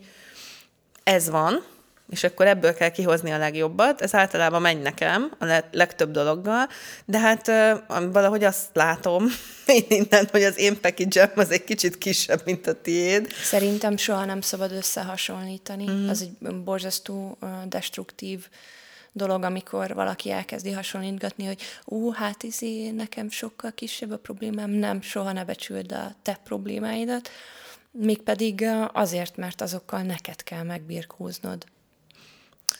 ez 1.07 1.29
van, 1.29 1.63
és 2.09 2.23
akkor 2.23 2.47
ebből 2.47 2.73
kell 2.73 2.89
kihozni 2.89 3.31
a 3.31 3.37
legjobbat. 3.37 4.01
Ez 4.01 4.13
általában 4.13 4.61
megy 4.61 4.81
nekem 4.81 5.31
a 5.39 5.45
le- 5.45 5.69
legtöbb 5.71 6.11
dologgal, 6.11 6.67
de 7.05 7.19
hát 7.19 7.51
valahogy 8.11 8.43
azt 8.43 8.65
látom 8.73 9.25
én 9.65 9.85
innen, 9.87 10.27
hogy 10.31 10.43
az 10.43 10.57
én 10.59 10.79
package 10.81 11.31
az 11.35 11.51
egy 11.51 11.63
kicsit 11.63 11.97
kisebb, 11.97 12.41
mint 12.45 12.67
a 12.67 12.81
tiéd. 12.81 13.27
Szerintem 13.43 13.97
soha 13.97 14.25
nem 14.25 14.41
szabad 14.41 14.71
összehasonlítani. 14.71 15.89
Mm. 15.89 16.09
Az 16.09 16.21
egy 16.21 16.55
borzasztó 16.55 17.37
destruktív 17.67 18.47
dolog, 19.11 19.43
amikor 19.43 19.93
valaki 19.93 20.31
elkezdi 20.31 20.71
hasonlítgatni, 20.71 21.45
hogy 21.45 21.61
ú, 21.85 22.11
hát 22.11 22.43
izé, 22.43 22.89
nekem 22.89 23.29
sokkal 23.29 23.71
kisebb 23.75 24.11
a 24.11 24.17
problémám, 24.17 24.69
nem, 24.69 25.01
soha 25.01 25.31
ne 25.31 25.45
becsüld 25.45 25.91
a 25.91 26.15
te 26.21 26.39
problémáidat, 26.43 27.29
mégpedig 27.99 28.65
azért, 28.93 29.37
mert 29.37 29.61
azokkal 29.61 30.01
neked 30.01 30.43
kell 30.43 30.63
megbirkóznod. 30.63 31.65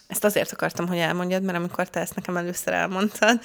Ezt 0.08 0.24
azért 0.24 0.52
akartam, 0.52 0.88
hogy 0.88 0.98
elmondjad, 0.98 1.44
mert 1.44 1.58
amikor 1.58 1.90
te 1.90 2.00
ezt 2.00 2.16
nekem 2.16 2.38
először 2.38 2.74
elmondtad, 2.74 3.40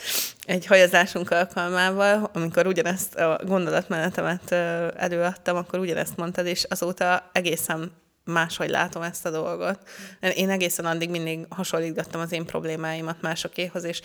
egy 0.45 0.67
hajazásunk 0.67 1.31
alkalmával, 1.31 2.31
amikor 2.33 2.67
ugyanezt 2.67 3.15
a 3.15 3.41
gondolatmenetemet 3.45 4.53
előadtam, 4.97 5.57
akkor 5.57 5.79
ugyanezt 5.79 6.17
mondtad, 6.17 6.47
és 6.47 6.65
azóta 6.69 7.31
egészen 7.33 7.93
máshogy 8.25 8.71
látom 8.71 9.03
ezt 9.03 9.27
a 9.27 9.31
dolgot. 9.31 9.89
Én 10.35 10.51
egészen 10.51 10.85
addig 10.85 11.11
mindig 11.11 11.47
hasonlítgattam 11.49 12.21
az 12.21 12.33
én 12.33 12.47
problémáimat 12.47 13.23
másokéhoz, 13.23 13.85
és 13.85 14.01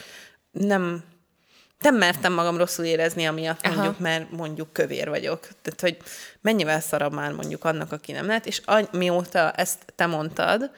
nem, 0.52 1.04
nem 1.80 1.96
mertem 1.96 2.34
magam 2.34 2.58
rosszul 2.58 2.86
érezni, 2.86 3.26
amiatt 3.26 3.66
Aha. 3.66 3.76
mondjuk, 3.76 4.00
mert 4.00 4.32
mondjuk 4.32 4.74
kövér 4.74 5.10
vagyok. 5.10 5.40
Tehát, 5.62 5.82
hogy 5.82 5.98
mennyivel 6.42 6.80
szarabb 6.80 7.14
már 7.14 7.32
mondjuk 7.32 7.64
annak, 7.64 7.92
aki 7.92 8.12
nem 8.12 8.28
lehet, 8.28 8.46
és 8.46 8.62
mióta 8.92 9.52
ezt 9.52 9.94
te 9.96 10.06
mondtad, 10.06 10.72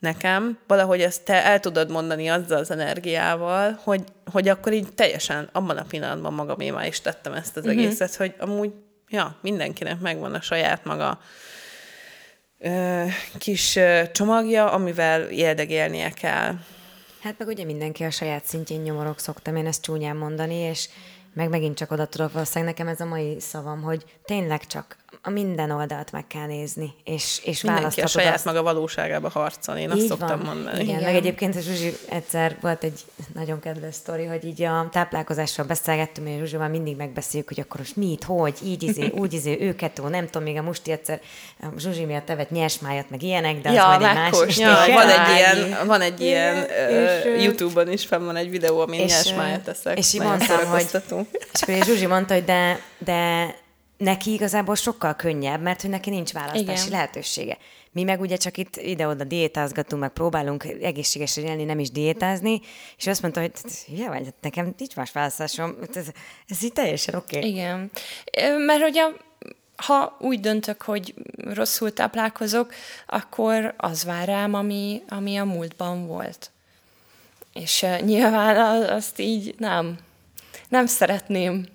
nekem, 0.00 0.58
valahogy 0.66 1.00
ezt 1.00 1.24
te 1.24 1.44
el 1.44 1.60
tudod 1.60 1.90
mondani 1.90 2.28
azzal 2.28 2.58
az 2.58 2.70
energiával, 2.70 3.80
hogy, 3.82 4.04
hogy 4.32 4.48
akkor 4.48 4.72
így 4.72 4.92
teljesen 4.94 5.48
abban 5.52 5.76
a 5.76 5.84
pillanatban 5.84 6.32
magamémá 6.32 6.86
is 6.86 7.00
tettem 7.00 7.32
ezt 7.32 7.56
az 7.56 7.64
uh-huh. 7.64 7.80
egészet, 7.80 8.14
hogy 8.14 8.34
amúgy, 8.38 8.72
ja, 9.08 9.36
mindenkinek 9.42 10.00
megvan 10.00 10.34
a 10.34 10.40
saját 10.40 10.84
maga 10.84 11.20
ö, 12.58 13.04
kis 13.38 13.76
ö, 13.76 14.02
csomagja, 14.12 14.72
amivel 14.72 15.22
éldegélnie 15.22 16.10
kell. 16.10 16.54
Hát 17.20 17.38
meg 17.38 17.48
ugye 17.48 17.64
mindenki 17.64 18.04
a 18.04 18.10
saját 18.10 18.44
szintjén 18.44 18.80
nyomorok, 18.80 19.18
szoktam 19.18 19.56
én 19.56 19.66
ezt 19.66 19.82
csúnyán 19.82 20.16
mondani, 20.16 20.54
és 20.54 20.88
meg 21.34 21.48
megint 21.48 21.76
csak 21.76 21.90
oda 21.90 22.06
tudok, 22.06 22.32
valószínűleg 22.32 22.74
nekem 22.74 22.92
ez 22.92 23.00
a 23.00 23.04
mai 23.04 23.40
szavam, 23.40 23.82
hogy 23.82 24.04
tényleg 24.24 24.66
csak 24.66 24.96
a 25.22 25.30
minden 25.30 25.70
oldalt 25.70 26.12
meg 26.12 26.26
kell 26.26 26.46
nézni, 26.46 26.92
és, 27.04 27.40
és 27.44 27.62
Mindenki 27.62 27.68
a 27.68 27.72
választhatod 27.72 28.10
saját 28.10 28.34
azt. 28.34 28.44
maga 28.44 28.62
valóságába 28.62 29.28
harcol, 29.28 29.76
én 29.76 29.90
azt 29.90 30.00
Így 30.00 30.06
szoktam 30.06 30.28
van. 30.28 30.38
mondani. 30.54 30.82
Igen, 30.82 30.88
Igen. 30.98 31.02
meg 31.02 31.14
egyébként 31.14 31.56
a 31.56 31.60
Zsuzsi 31.60 31.92
egyszer 32.08 32.56
volt 32.60 32.84
egy 32.84 33.00
nagyon 33.34 33.60
kedves 33.60 33.94
sztori, 33.94 34.24
hogy 34.24 34.44
így 34.44 34.62
a 34.62 34.88
táplálkozásról 34.92 35.66
beszélgettünk, 35.66 36.28
és 36.28 36.38
Zsuzsival 36.38 36.68
mindig 36.68 36.96
megbeszéljük, 36.96 37.48
hogy 37.48 37.60
akkor 37.60 37.80
most 37.80 37.96
mit, 37.96 38.24
hogy, 38.24 38.54
így 38.64 38.82
izé, 38.82 39.10
úgy 39.20 39.32
izé, 39.32 39.58
ő 39.60 39.74
kettő, 39.74 40.02
nem 40.08 40.24
tudom, 40.26 40.42
még 40.42 40.56
a 40.56 40.62
Musti 40.62 40.90
egyszer 40.90 41.20
a 41.60 41.66
Zsuzsi 41.78 42.04
miatt 42.04 42.30
evett 42.30 42.50
nyersmájat, 42.50 43.10
meg 43.10 43.22
ilyenek, 43.22 43.60
de 43.60 43.68
az 43.68 43.74
Ja, 43.74 43.86
majd 43.86 44.02
egy 44.02 44.14
másik. 44.14 44.58
Ja, 44.58 44.74
van 44.92 45.08
egy 45.08 45.36
ilyen, 45.36 45.86
van 45.86 46.00
egy 46.00 46.20
ilyen 46.20 46.56
ö, 46.90 47.40
YouTube-on 47.42 47.92
is 47.92 48.06
fenn 48.06 48.24
van 48.24 48.36
egy 48.36 48.50
videó, 48.50 48.80
amin 48.80 49.04
nyersmájat 49.04 49.60
teszek. 49.60 49.98
és 49.98 50.12
így 50.14 50.20
mondtam, 50.22 50.66
hogy-. 50.66 50.86
És 51.52 51.62
akkor 51.62 51.84
Zsuzsi 51.84 52.06
mondta, 52.06 52.34
hogy 52.34 52.44
de, 52.44 52.80
de 52.98 53.54
neki 54.00 54.32
igazából 54.32 54.74
sokkal 54.74 55.14
könnyebb, 55.14 55.62
mert 55.62 55.80
hogy 55.80 55.90
neki 55.90 56.10
nincs 56.10 56.32
választási 56.32 56.62
Igen. 56.62 56.90
Lehetősége. 56.90 57.58
Mi 57.92 58.02
meg 58.02 58.20
ugye 58.20 58.36
csak 58.36 58.56
itt 58.56 58.76
ide-oda 58.76 59.24
diétázgatunk, 59.24 60.02
meg 60.02 60.10
próbálunk 60.10 60.64
egészségesen 60.64 61.44
élni, 61.44 61.64
nem 61.64 61.78
is 61.78 61.90
diétázni, 61.90 62.60
és 62.96 63.06
azt 63.06 63.22
mondta, 63.22 63.40
hogy 63.40 63.52
ja, 63.86 64.08
vagy 64.08 64.24
hát 64.24 64.34
nekem 64.40 64.74
nincs 64.78 64.96
más 64.96 65.12
választásom, 65.12 65.76
ez, 65.94 66.06
ez 66.48 66.62
így 66.62 66.72
teljesen 66.72 67.14
oké. 67.14 67.36
Okay. 67.36 67.50
Igen. 67.50 67.90
Mert 68.66 68.80
hogy 68.80 68.98
a, 68.98 69.16
ha 69.76 70.16
úgy 70.20 70.40
döntök, 70.40 70.82
hogy 70.82 71.14
rosszul 71.36 71.92
táplálkozok, 71.92 72.72
akkor 73.06 73.74
az 73.76 74.04
vár 74.04 74.26
rám, 74.26 74.54
ami, 74.54 75.02
ami 75.08 75.36
a 75.36 75.44
múltban 75.44 76.06
volt. 76.06 76.50
És 77.52 77.86
nyilván 78.00 78.82
azt 78.82 79.18
így 79.18 79.54
nem, 79.58 79.98
nem 80.68 80.86
szeretném. 80.86 81.66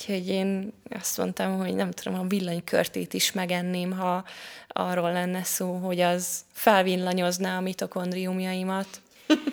Úgyhogy 0.00 0.28
én 0.28 0.72
azt 0.90 1.18
mondtam, 1.18 1.58
hogy 1.58 1.74
nem 1.74 1.90
tudom, 1.90 2.18
a 2.18 2.24
villanykörtét 2.28 3.14
is 3.14 3.32
megenném, 3.32 3.92
ha 3.92 4.24
arról 4.68 5.12
lenne 5.12 5.42
szó, 5.44 5.72
hogy 5.72 6.00
az 6.00 6.40
felvillanyozná 6.52 7.56
a 7.56 7.60
mitokondriumjaimat. 7.60 8.86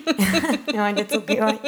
Jaj, 0.66 0.92
de 0.92 1.04
cuki 1.04 1.36
vagy. 1.36 1.58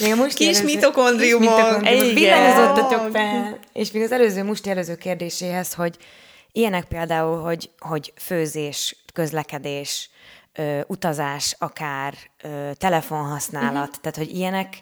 Még 0.00 0.12
a 0.12 0.16
musti 0.16 0.46
Kis 0.46 0.58
előző- 0.58 0.74
mitokondriumok. 0.74 1.80
Villanyozódtatok 2.14 3.10
fel. 3.12 3.58
És 3.72 3.90
még 3.90 4.02
az 4.02 4.12
előző 4.12 4.42
musti 4.42 4.70
előző 4.70 4.94
kérdéséhez, 4.94 5.74
hogy 5.74 5.96
ilyenek 6.52 6.84
például, 6.84 7.42
hogy, 7.42 7.70
hogy 7.78 8.12
főzés, 8.16 8.96
közlekedés, 9.12 10.10
ö, 10.52 10.80
utazás, 10.86 11.56
akár 11.58 12.14
ö, 12.42 12.70
telefonhasználat, 12.78 13.88
uh-huh. 13.88 14.00
tehát 14.00 14.16
hogy 14.16 14.36
ilyenek 14.36 14.78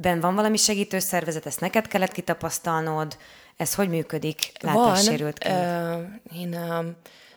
ben 0.00 0.20
van 0.20 0.34
valami 0.34 0.56
segítő 0.56 0.98
szervezet, 0.98 1.46
ezt 1.46 1.60
neked 1.60 1.86
kellett 1.88 2.12
kitapasztalnod, 2.12 3.16
ez 3.56 3.74
hogy 3.74 3.88
működik 3.88 4.52
látássérültként? 4.60 5.64
Van. 5.64 6.20
Én 6.34 6.58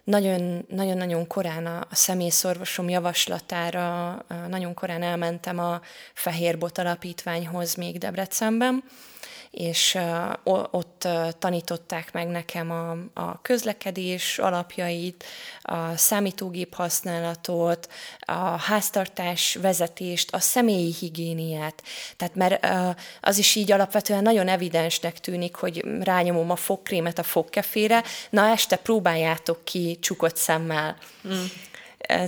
nagyon, 0.04 0.66
nagyon-nagyon 0.70 1.28
korán 1.28 1.66
a, 1.66 1.88
a 1.90 1.96
személyszorvosom 1.96 2.90
javaslatára, 2.90 4.18
nagyon 4.50 4.74
korán 4.74 5.02
elmentem 5.04 5.60
a 5.60 5.82
Fehér 6.14 6.58
Bot 6.58 6.78
Alapítványhoz 6.78 7.76
még 7.76 7.98
Debrecenben, 7.98 8.84
és 9.52 9.98
ott 10.72 11.08
tanították 11.40 12.14
meg 12.14 12.28
nekem 12.28 12.72
a, 12.72 12.92
a 13.22 13.42
közlekedés 13.42 14.40
alapjait, 14.40 15.24
a 15.62 15.98
számítógép 15.98 16.74
használatot, 16.74 17.90
a 18.20 18.42
háztartás 18.42 19.56
vezetést, 19.56 20.34
a 20.34 20.40
személyi 20.40 20.94
higiéniát. 21.00 21.84
Tehát 22.18 22.36
mert 22.36 22.68
az 23.22 23.38
is 23.38 23.56
így 23.56 23.72
alapvetően 23.72 24.22
nagyon 24.22 24.48
evidensnek 24.48 25.20
tűnik, 25.20 25.56
hogy 25.56 25.86
rányomom 26.00 26.52
a 26.52 26.56
fogkrémet 26.56 27.20
a 27.20 27.24
fogkefére, 27.24 28.04
na 28.30 28.48
este 28.48 28.76
próbáljátok 28.76 29.66
ki 29.66 29.98
csukott 30.02 30.36
szemmel. 30.36 30.98
Mm. 31.28 31.44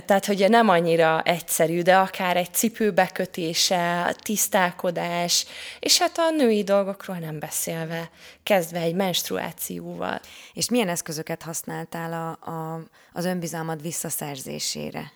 Tehát, 0.06 0.26
hogy 0.26 0.48
nem 0.48 0.68
annyira 0.68 1.22
egyszerű, 1.22 1.82
de 1.82 1.96
akár 1.96 2.36
egy 2.36 2.52
cipő 2.54 2.90
bekötése, 2.90 4.14
tisztálkodás, 4.22 5.46
és 5.80 5.98
hát 5.98 6.18
a 6.18 6.30
női 6.36 6.62
dolgokról 6.62 7.16
nem 7.16 7.38
beszélve, 7.38 8.10
kezdve 8.42 8.78
egy 8.80 8.94
menstruációval. 8.94 10.20
És 10.52 10.68
milyen 10.68 10.88
eszközöket 10.88 11.42
használtál 11.42 12.12
a, 12.12 12.50
a, 12.50 12.80
az 13.12 13.24
önbizalmad 13.24 13.82
visszaszerzésére? 13.82 15.12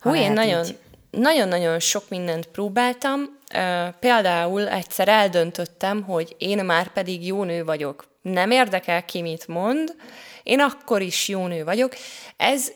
Hú, 0.00 0.14
én 0.14 0.32
nagyon, 0.32 0.66
nagyon-nagyon 1.10 1.78
sok 1.78 2.08
mindent 2.08 2.46
próbáltam. 2.46 3.38
Például 4.00 4.68
egyszer 4.68 5.08
eldöntöttem, 5.08 6.02
hogy 6.02 6.34
én 6.38 6.64
már 6.64 6.88
pedig 6.88 7.26
jó 7.26 7.44
nő 7.44 7.64
vagyok. 7.64 8.10
Nem 8.22 8.50
érdekel 8.50 9.04
ki, 9.04 9.22
mit 9.22 9.46
mond, 9.46 9.94
én 10.42 10.60
akkor 10.60 11.02
is 11.02 11.28
jó 11.28 11.46
nő 11.46 11.64
vagyok. 11.64 11.94
Ez 12.36 12.72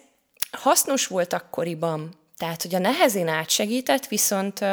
hasznos 0.56 1.06
volt 1.06 1.32
akkoriban, 1.32 2.14
tehát 2.36 2.62
hogy 2.62 2.74
a 2.74 2.78
nehezén 2.78 3.28
átsegített, 3.28 4.06
viszont 4.06 4.64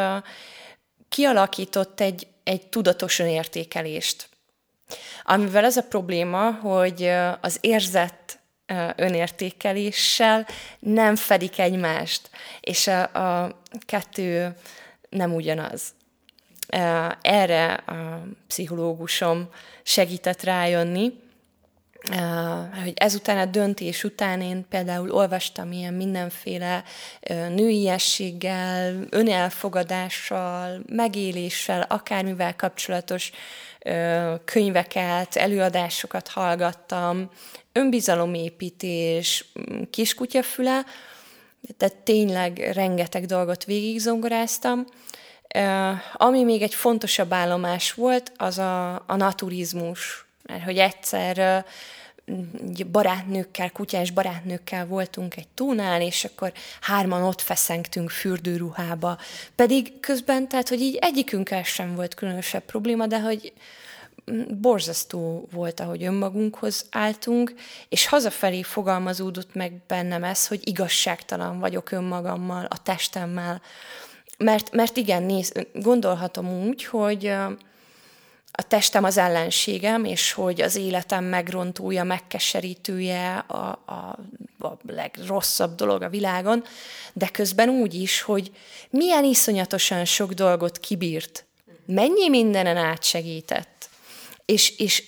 kialakított 1.10 2.00
egy, 2.00 2.28
egy 2.44 2.68
tudatos 2.68 3.20
önértékelést. 3.20 4.30
Amivel 5.24 5.64
az 5.64 5.78
a 5.78 5.84
probléma, 5.84 6.52
hogy 6.52 7.12
az 7.42 7.58
érzett 7.62 8.40
önértékeléssel 8.96 10.48
nem 10.80 11.16
fedik 11.16 11.60
egymást, 11.60 12.30
és 12.60 12.88
a, 12.88 13.02
a 13.44 13.62
kettő 13.86 14.56
nem 15.10 15.34
ugyanaz. 15.34 15.82
Erre 17.22 17.74
a 17.74 18.24
pszichológusom 18.48 19.50
segített 19.84 20.44
rájönni, 20.44 21.23
hogy 22.84 22.94
ezután 22.96 23.38
a 23.38 23.46
döntés 23.46 24.04
után 24.04 24.42
én 24.42 24.66
például 24.70 25.12
olvastam 25.12 25.72
ilyen 25.72 25.94
mindenféle 25.94 26.84
nőiességgel, 27.30 29.06
önelfogadással, 29.10 30.82
megéléssel, 30.88 31.82
akármivel 31.82 32.56
kapcsolatos 32.56 33.32
könyveket, 34.46 35.36
előadásokat 35.36 36.28
hallgattam, 36.28 37.30
önbizalomépítés, 37.72 39.46
kiskutyafüle, 39.90 40.86
tehát 41.78 41.96
tényleg 41.96 42.72
rengeteg 42.74 43.26
dolgot 43.26 43.64
végigzongoráztam. 43.64 44.86
Ami 46.14 46.44
még 46.44 46.62
egy 46.62 46.76
fontosabb 46.76 47.34
állomás 47.34 47.94
volt, 47.94 48.32
az 48.38 48.58
a, 48.58 48.94
a 48.94 49.16
naturizmus, 49.16 50.26
mert 50.44 50.64
hogy 50.64 50.78
egyszer 50.78 51.66
barátnőkkel, 52.92 53.72
kutyás 53.72 54.12
barátnőkkel 54.12 54.86
voltunk 54.86 55.36
egy 55.36 55.48
tónál, 55.48 56.02
és 56.02 56.24
akkor 56.24 56.52
hárman 56.82 57.24
ott 57.24 57.42
feszengtünk 57.42 58.10
fürdőruhába. 58.10 59.18
Pedig 59.56 60.00
közben, 60.00 60.48
tehát, 60.48 60.70
hogy 60.70 60.82
így 60.82 60.98
egyikünkkel 61.02 61.64
sem 61.64 61.96
volt 61.96 62.14
különösebb 62.14 62.64
probléma, 62.64 63.08
de 63.08 63.20
hogy 63.20 63.54
borzasztó 64.62 65.48
volt, 65.52 65.80
ahogy 65.80 66.04
önmagunkhoz 66.04 66.86
álltunk, 66.92 67.54
és 67.90 68.08
hazafelé 68.08 68.62
fogalmazódott 68.62 69.54
meg 69.54 69.74
bennem 69.88 70.24
ez, 70.24 70.48
hogy 70.48 70.68
igazságtalan 70.68 71.60
vagyok 71.60 71.92
önmagammal, 71.92 72.66
a 72.66 72.82
testemmel. 72.82 73.62
Mert, 74.38 74.72
mert 74.72 74.98
igen, 74.98 75.24
néz, 75.24 75.52
gondolhatom 75.74 76.66
úgy, 76.68 76.86
hogy 76.86 77.34
a 78.56 78.62
testem 78.62 79.04
az 79.04 79.18
ellenségem, 79.18 80.06
és 80.06 80.32
hogy 80.32 80.62
az 80.62 80.76
életem 80.76 81.24
megrontója, 81.24 82.04
megkeserítője 82.04 83.38
a, 83.38 83.84
a, 83.86 83.94
a 84.68 84.78
legrosszabb 84.88 85.76
dolog 85.76 86.02
a 86.02 86.10
világon, 86.10 86.64
de 87.14 87.28
közben 87.28 87.70
úgy 87.70 87.94
is, 87.94 88.22
hogy 88.22 88.52
milyen 88.90 89.24
iszonyatosan 89.24 90.06
sok 90.06 90.32
dolgot 90.32 90.80
kibírt, 90.80 91.46
mennyi 91.86 92.30
mindenen 92.30 92.78
átsegített, 92.78 93.90
és, 94.46 94.78
és 94.78 95.04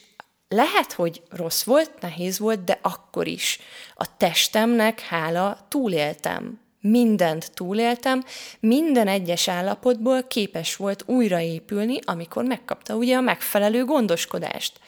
lehet, 0.47 0.93
hogy 0.93 1.21
rossz 1.29 1.63
volt, 1.63 1.91
nehéz 2.01 2.39
volt, 2.39 2.63
de 2.63 2.79
akkor 2.81 3.27
is 3.27 3.59
a 3.95 4.17
testemnek 4.17 4.99
hála 4.99 5.65
túléltem 5.69 6.64
mindent 6.89 7.51
túléltem, 7.53 8.23
minden 8.59 9.07
egyes 9.07 9.47
állapotból 9.47 10.23
képes 10.23 10.75
volt 10.75 11.03
újraépülni, 11.05 11.99
amikor 12.03 12.43
megkapta 12.43 12.95
ugye 12.95 13.17
a 13.17 13.21
megfelelő 13.21 13.85
gondoskodást. 13.85 14.79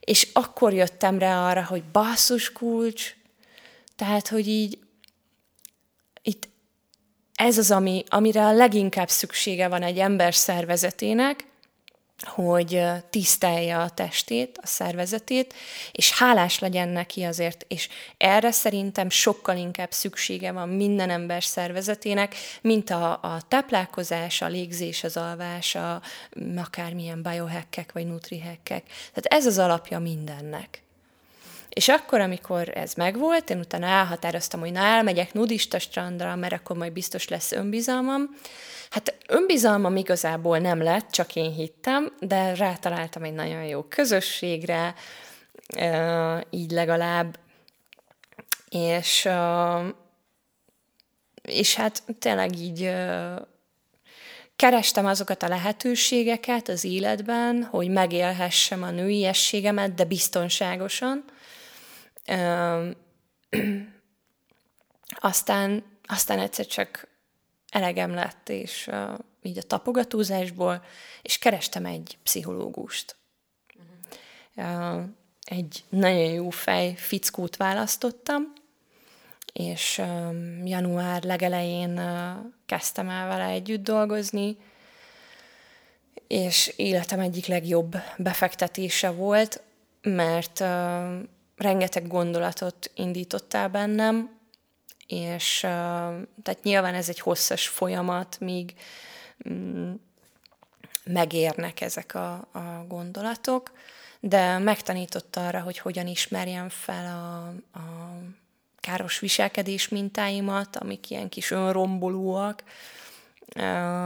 És 0.00 0.28
akkor 0.32 0.72
jöttem 0.72 1.18
rá 1.18 1.48
arra, 1.48 1.64
hogy 1.64 1.82
basszus 1.84 2.52
kulcs, 2.52 3.14
tehát, 3.96 4.28
hogy 4.28 4.48
így 4.48 4.78
itt 6.22 6.48
ez 7.34 7.58
az, 7.58 7.70
ami, 7.70 8.04
amire 8.08 8.44
a 8.44 8.52
leginkább 8.52 9.08
szüksége 9.08 9.68
van 9.68 9.82
egy 9.82 9.98
ember 9.98 10.34
szervezetének, 10.34 11.49
hogy 12.26 12.82
tisztelje 13.10 13.78
a 13.78 13.90
testét, 13.90 14.58
a 14.62 14.66
szervezetét, 14.66 15.54
és 15.92 16.18
hálás 16.18 16.58
legyen 16.58 16.88
neki 16.88 17.22
azért, 17.22 17.64
és 17.68 17.88
erre 18.16 18.50
szerintem 18.50 19.10
sokkal 19.10 19.56
inkább 19.56 19.92
szüksége 19.92 20.52
van 20.52 20.68
minden 20.68 21.10
ember 21.10 21.42
szervezetének, 21.42 22.34
mint 22.62 22.90
a, 22.90 23.12
a 23.12 23.40
táplálkozás, 23.48 24.42
a 24.42 24.46
légzés, 24.46 25.04
az 25.04 25.16
alvás, 25.16 25.74
a, 25.74 26.02
akármilyen 26.56 27.22
biohackek 27.22 27.92
vagy 27.92 28.06
nutrihackek. 28.06 28.84
Tehát 28.86 29.24
ez 29.24 29.46
az 29.46 29.58
alapja 29.58 29.98
mindennek. 29.98 30.82
És 31.70 31.88
akkor, 31.88 32.20
amikor 32.20 32.68
ez 32.74 32.94
megvolt, 32.94 33.50
én 33.50 33.58
utána 33.58 33.86
elhatároztam, 33.86 34.60
hogy 34.60 34.72
na 34.72 34.80
elmegyek 34.80 35.32
nudista 35.32 35.78
strandra, 35.78 36.36
mert 36.36 36.52
akkor 36.52 36.76
majd 36.76 36.92
biztos 36.92 37.28
lesz 37.28 37.52
önbizalmam, 37.52 38.30
Hát 38.90 39.14
önbizalmam 39.28 39.96
igazából 39.96 40.58
nem 40.58 40.82
lett, 40.82 41.10
csak 41.10 41.36
én 41.36 41.52
hittem, 41.52 42.12
de 42.20 42.54
rátaláltam 42.54 43.22
egy 43.22 43.32
nagyon 43.32 43.64
jó 43.64 43.82
közösségre, 43.82 44.94
így 46.50 46.70
legalább, 46.70 47.38
és, 48.68 49.28
és 51.42 51.74
hát 51.74 52.02
tényleg 52.18 52.58
így 52.58 52.92
kerestem 54.56 55.06
azokat 55.06 55.42
a 55.42 55.48
lehetőségeket 55.48 56.68
az 56.68 56.84
életben, 56.84 57.64
hogy 57.64 57.88
megélhessem 57.88 58.82
a 58.82 58.90
nőiességemet, 58.90 59.94
de 59.94 60.04
biztonságosan. 60.04 61.24
Aztán, 65.20 65.84
aztán 66.06 66.38
egyszer 66.38 66.66
csak 66.66 67.08
elegem 67.68 68.14
lett, 68.14 68.48
és 68.48 68.88
uh, 68.92 69.18
így 69.42 69.58
a 69.58 69.62
tapogatózásból, 69.62 70.84
és 71.22 71.38
kerestem 71.38 71.86
egy 71.86 72.18
pszichológust. 72.22 73.16
Uh-huh. 74.54 74.96
Uh, 74.96 75.02
egy 75.44 75.84
nagyon 75.88 76.30
jó 76.32 76.50
fej 76.50 76.94
fickót 76.94 77.56
választottam, 77.56 78.52
és 79.52 79.98
um, 79.98 80.66
január 80.66 81.22
legelején 81.22 81.98
uh, 81.98 82.52
kezdtem 82.66 83.08
el 83.08 83.28
vele 83.28 83.44
együtt 83.44 83.82
dolgozni, 83.84 84.56
és 86.26 86.72
életem 86.76 87.20
egyik 87.20 87.46
legjobb 87.46 87.96
befektetése 88.16 89.10
volt, 89.10 89.62
mert 90.02 90.60
uh, 90.60 91.18
rengeteg 91.60 92.06
gondolatot 92.06 92.90
indítottál 92.94 93.68
bennem, 93.68 94.38
és 95.06 95.58
tehát 96.42 96.58
nyilván 96.62 96.94
ez 96.94 97.08
egy 97.08 97.20
hosszas 97.20 97.68
folyamat, 97.68 98.40
míg 98.40 98.74
mm, 99.48 99.92
megérnek 101.04 101.80
ezek 101.80 102.14
a, 102.14 102.32
a 102.52 102.84
gondolatok, 102.88 103.72
de 104.20 104.58
megtanított 104.58 105.36
arra, 105.36 105.60
hogy 105.60 105.78
hogyan 105.78 106.06
ismerjem 106.06 106.68
fel 106.68 107.06
a, 107.06 107.46
a 107.78 108.18
káros 108.80 109.18
viselkedés 109.18 109.88
mintáimat, 109.88 110.76
amik 110.76 111.10
ilyen 111.10 111.28
kis 111.28 111.50
önrombolóak, 111.50 112.62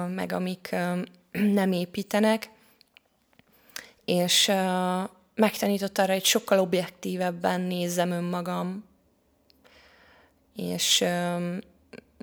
meg 0.08 0.32
amik 0.32 0.74
nem 1.32 1.72
építenek, 1.72 2.50
és 4.04 4.52
megtanított 5.34 5.98
arra, 5.98 6.12
hogy 6.12 6.24
sokkal 6.24 6.58
objektívebben 6.58 7.60
nézzem 7.60 8.10
önmagam, 8.10 8.84
és 10.56 11.04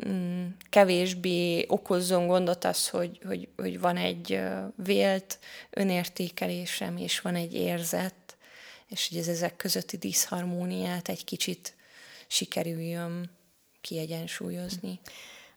mm, 0.07 0.45
kevésbé 0.69 1.65
okozzon 1.67 2.27
gondot 2.27 2.65
az, 2.65 2.89
hogy, 2.89 3.19
hogy, 3.25 3.47
hogy 3.55 3.79
van 3.79 3.97
egy 3.97 4.41
vélt 4.75 5.39
önértékelésem, 5.69 6.97
és 6.97 7.19
van 7.19 7.35
egy 7.35 7.53
érzet, 7.53 8.37
és 8.87 9.07
hogy 9.09 9.17
ez 9.17 9.27
ezek 9.27 9.55
közötti 9.55 9.97
diszharmóniát 9.97 11.09
egy 11.09 11.23
kicsit 11.23 11.75
sikerüljön 12.27 13.29
kiegyensúlyozni. 13.81 14.99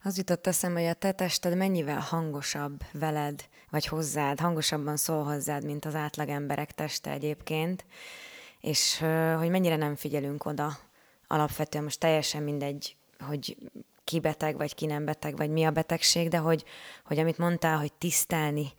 Az 0.07 0.17
jutott 0.17 0.47
eszembe, 0.47 0.81
hogy 0.81 0.89
a 0.89 0.95
te 0.95 1.13
tested 1.13 1.57
mennyivel 1.57 2.01
hangosabb 2.01 2.81
veled, 2.93 3.45
vagy 3.71 3.87
hozzád, 3.87 4.41
hangosabban 4.41 4.97
szól 4.97 5.25
hozzád, 5.25 5.65
mint 5.65 5.85
az 5.85 5.95
átlag 5.95 6.29
emberek 6.29 6.73
teste 6.73 7.11
egyébként, 7.11 7.85
és 8.61 8.99
hogy 9.39 9.51
mennyire 9.51 9.77
nem 9.77 9.95
figyelünk 9.97 10.45
oda 10.45 10.79
alapvetően, 11.27 11.85
most 11.85 12.01
teljesen 12.01 12.43
mindegy, 12.43 12.97
hogy 13.19 13.57
ki 14.05 14.21
beteg, 14.21 14.57
vagy 14.57 14.75
ki 14.75 14.87
nem 14.87 15.05
beteg, 15.05 15.37
vagy 15.37 15.51
mi 15.51 15.65
a 15.65 15.71
betegség, 15.71 16.29
de 16.29 16.39
hogy, 16.39 16.65
hogy 17.05 17.19
amit 17.19 17.39
mondtál, 17.39 17.79
hogy 17.79 17.93
tisztelni 17.93 18.73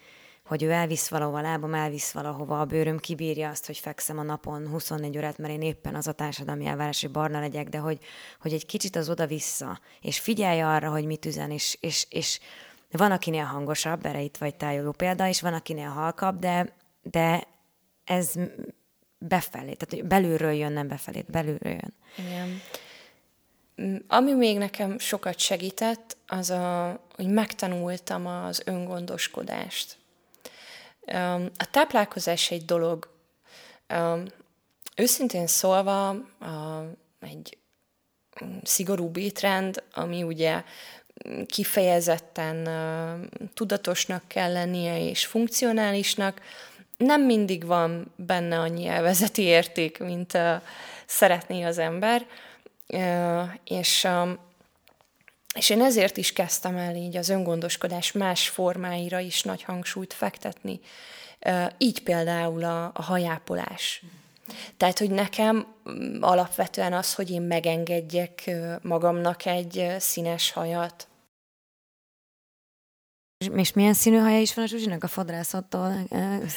hogy 0.46 0.64
ő 0.64 0.72
elvisz 0.72 1.08
valahova, 1.08 1.38
a 1.38 1.42
lábam 1.42 1.74
elvisz 1.74 2.12
valahova, 2.12 2.60
a 2.60 2.66
bőröm 2.66 2.98
kibírja 2.98 3.50
azt, 3.50 3.66
hogy 3.66 3.78
fekszem 3.78 4.20
a 4.20 4.24
napon 4.24 4.68
24 4.68 5.18
órát, 5.18 5.38
mert 5.38 5.54
én 5.54 5.62
éppen 5.62 5.96
az 5.96 6.08
a 6.08 6.12
társadalmi 6.12 6.66
elvárás, 6.66 7.02
hogy 7.02 7.12
barna 7.12 7.40
legyek, 7.40 7.70
de 7.70 7.78
hogy, 7.78 7.98
hogy 8.40 8.54
egy 8.54 8.66
kicsit 8.66 8.96
az 8.96 9.10
oda-vissza, 9.10 9.80
és 10.02 10.20
figyelj 10.20 10.62
arra, 10.62 10.90
hogy 10.90 11.06
mit 11.06 11.26
üzen, 11.26 11.52
és, 11.52 11.78
és, 11.80 12.06
és 12.10 12.40
van, 12.92 13.12
akinél 13.12 13.44
hangosabb, 13.44 14.06
erre 14.06 14.22
itt 14.22 14.38
vagy 14.38 14.56
tájoló 14.56 14.92
példa, 14.92 15.28
és 15.28 15.42
van, 15.42 15.54
akinél 15.54 15.90
halkabb, 15.90 16.40
de, 16.40 16.76
de 17.02 17.48
ez 18.04 18.34
befelé, 19.18 19.74
tehát 19.74 20.08
belülről 20.08 20.52
jön, 20.52 20.72
nem 20.72 20.88
befelé, 20.88 21.26
belülről 21.28 21.72
jön. 21.72 21.94
Igen. 22.18 22.62
Ami 24.08 24.34
még 24.34 24.58
nekem 24.58 25.00
sokat 25.00 25.40
segített, 25.40 26.18
az 26.28 26.50
a, 26.50 27.00
hogy 27.16 27.28
megtanultam 27.28 28.26
az 28.28 28.62
öngondoskodást. 28.66 29.98
A 31.58 31.70
táplálkozás 31.72 32.52
egy 32.52 32.65
dolog. 32.65 33.10
Őszintén 34.96 35.48
szólva, 35.48 36.15
egy 37.20 37.58
szigorú 38.63 39.12
étrend, 39.15 39.84
ami 39.94 40.24
ugye 40.24 40.63
kifejezetten 41.46 42.70
tudatosnak 43.54 44.24
kell 44.28 44.52
lennie 44.52 45.10
és 45.10 45.26
funkcionálisnak, 45.26 46.41
nem 46.98 47.22
mindig 47.22 47.65
van 47.65 48.13
benne 48.15 48.60
annyi 48.60 48.88
elvezeti 48.88 49.41
érték, 49.41 50.00
mint 50.00 50.38
szeretné 51.06 51.63
az 51.63 51.78
ember, 51.78 52.26
és 53.63 54.08
és 55.56 55.70
én 55.70 55.82
ezért 55.82 56.18
is 56.18 56.34
kezdtem 56.34 56.78
el 56.78 56.96
így 56.96 57.18
az 57.18 57.30
öngondoskodás 57.30 58.12
más 58.12 58.50
formáira 58.50 59.20
is 59.20 59.41
nagy 59.41 59.63
hangsúlyt 59.63 60.13
fektetni. 60.13 60.80
Így 61.78 62.04
például 62.04 62.63
a, 62.63 62.86
a 62.94 63.02
hajápolás. 63.02 64.04
Tehát, 64.78 65.00
hogy 65.00 65.12
nekem 65.12 65.68
mm, 65.89 66.22
alapvetően 66.22 66.94
az, 66.94 67.13
hogy 67.13 67.32
én 67.32 67.41
megengedjek 67.41 68.52
magamnak 68.82 69.46
egy 69.46 69.96
színes 70.00 70.52
hajat, 70.52 71.08
és 73.56 73.74
milyen 73.74 73.94
színű 73.94 74.18
haja 74.18 74.40
is 74.40 74.54
van 74.54 74.66
a 74.66 74.68
Zsuzsinak 74.68 75.04
a 75.04 75.08
fodrászottól? 75.08 76.08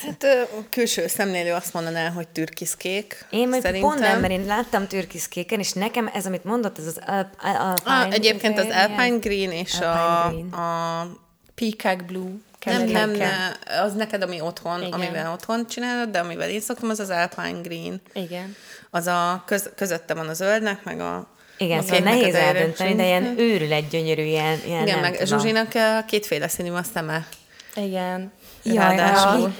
Hát 0.06 0.26
külső 0.70 1.06
szemlélő 1.06 1.52
azt 1.52 1.72
mondaná, 1.72 2.08
hogy 2.08 2.28
türkiszkék. 2.28 3.26
Én 3.30 3.48
meg 3.48 3.60
szerintem. 3.60 3.90
pont 3.90 4.00
nem, 4.00 4.20
mert 4.20 4.32
én 4.32 4.44
láttam 4.44 4.86
türkiszkéken, 4.86 5.58
és 5.58 5.72
nekem 5.72 6.10
ez, 6.14 6.26
amit 6.26 6.44
mondott, 6.44 6.78
ez 6.78 6.86
az 6.86 7.00
Alpine... 7.06 7.74
Ah, 7.84 8.12
egyébként 8.12 8.58
az 8.58 8.66
Alpine 8.70 9.16
Green 9.16 9.50
és 9.50 9.72
Alpine 9.72 9.90
a, 9.90 10.28
Green. 10.30 10.52
a 10.52 11.06
Peacock 11.54 12.04
Blue. 12.04 12.30
Nem, 12.64 12.84
nem, 12.84 13.10
nem, 13.10 13.30
az 13.82 13.94
neked, 13.94 14.22
ami 14.22 14.40
otthon, 14.40 14.80
Igen. 14.82 14.92
amivel 14.92 15.32
otthon 15.32 15.66
csinálod, 15.66 16.08
de 16.08 16.18
amivel 16.18 16.50
én 16.50 16.60
szoktam, 16.60 16.88
az 16.88 17.00
az 17.00 17.10
Alpine 17.10 17.60
Green. 17.60 18.00
Igen. 18.12 18.56
Az 18.90 19.06
a 19.06 19.42
köz, 19.46 19.70
közötte 19.76 20.14
van 20.14 20.28
a 20.28 20.34
zöldnek, 20.34 20.84
meg 20.84 21.00
a 21.00 21.28
igen, 21.58 21.82
szóval 21.82 21.98
nehéz 21.98 22.34
eldönteni, 22.34 22.94
de 22.94 23.04
ilyen 23.04 23.38
őrület 23.38 23.88
gyönyörű, 23.88 24.22
ilyen, 24.22 24.58
ilyen 24.66 24.86
Igen, 24.86 24.98
meg 24.98 25.18
tudom. 25.18 25.26
Zsuzsinak 25.26 25.72
kétféle 26.06 26.48
színű 26.48 26.70
a 26.70 26.82
szeme. 26.82 27.28
Igen. 27.74 28.32
Jaj, 28.62 29.00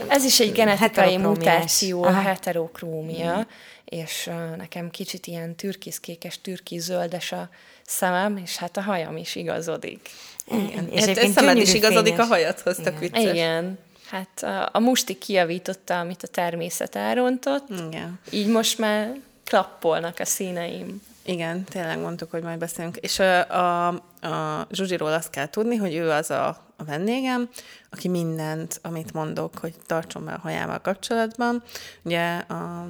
ez 0.08 0.24
is 0.24 0.40
egy 0.40 0.52
genetikai 0.52 1.16
mutáció, 1.16 2.02
a 2.02 2.12
heterokrómia, 2.12 3.36
mm. 3.36 3.40
és 3.84 4.26
uh, 4.26 4.56
nekem 4.56 4.90
kicsit 4.90 5.26
ilyen 5.26 5.54
türkiszkékes, 5.54 6.40
türkizöldes 6.40 7.32
a 7.32 7.48
szemem, 7.86 8.36
és 8.36 8.56
hát 8.56 8.76
a 8.76 8.80
hajam 8.80 9.16
is 9.16 9.36
igazodik. 9.36 10.10
Igen. 10.50 10.88
És 10.90 11.04
hát 11.04 11.16
a 11.16 11.26
szemed 11.26 11.56
is 11.56 11.74
igazodik 11.74 12.14
fényes. 12.14 12.26
a 12.26 12.28
hajadhoz, 12.28 12.76
tök 12.76 12.98
vicces. 12.98 13.32
Igen. 13.32 13.78
Hát 14.10 14.42
a, 14.42 14.68
a 14.72 14.78
musti 14.78 15.18
kiavította, 15.18 15.98
amit 15.98 16.22
a 16.22 16.26
természet 16.26 16.96
elrontott. 16.96 17.68
Igen. 17.70 18.20
Így 18.30 18.46
most 18.46 18.78
már 18.78 19.16
klappolnak 19.44 20.18
a 20.18 20.24
színeim. 20.24 21.02
Igen, 21.28 21.64
tényleg 21.64 21.98
mondtuk, 21.98 22.30
hogy 22.30 22.42
majd 22.42 22.58
beszélünk. 22.58 22.96
És 22.96 23.18
a, 23.18 23.50
a, 23.50 23.86
a 24.20 24.66
Zsuzsiról 24.70 25.12
azt 25.12 25.30
kell 25.30 25.48
tudni, 25.48 25.76
hogy 25.76 25.94
ő 25.94 26.10
az 26.10 26.30
a, 26.30 26.46
a 26.76 26.84
vendégem, 26.84 27.48
aki 27.90 28.08
mindent, 28.08 28.78
amit 28.82 29.12
mondok, 29.12 29.58
hogy 29.58 29.74
tartson 29.86 30.24
be 30.24 30.32
a 30.32 30.38
hajával 30.38 30.78
kapcsolatban. 30.78 31.62
Ugye 32.02 32.36
a, 32.36 32.88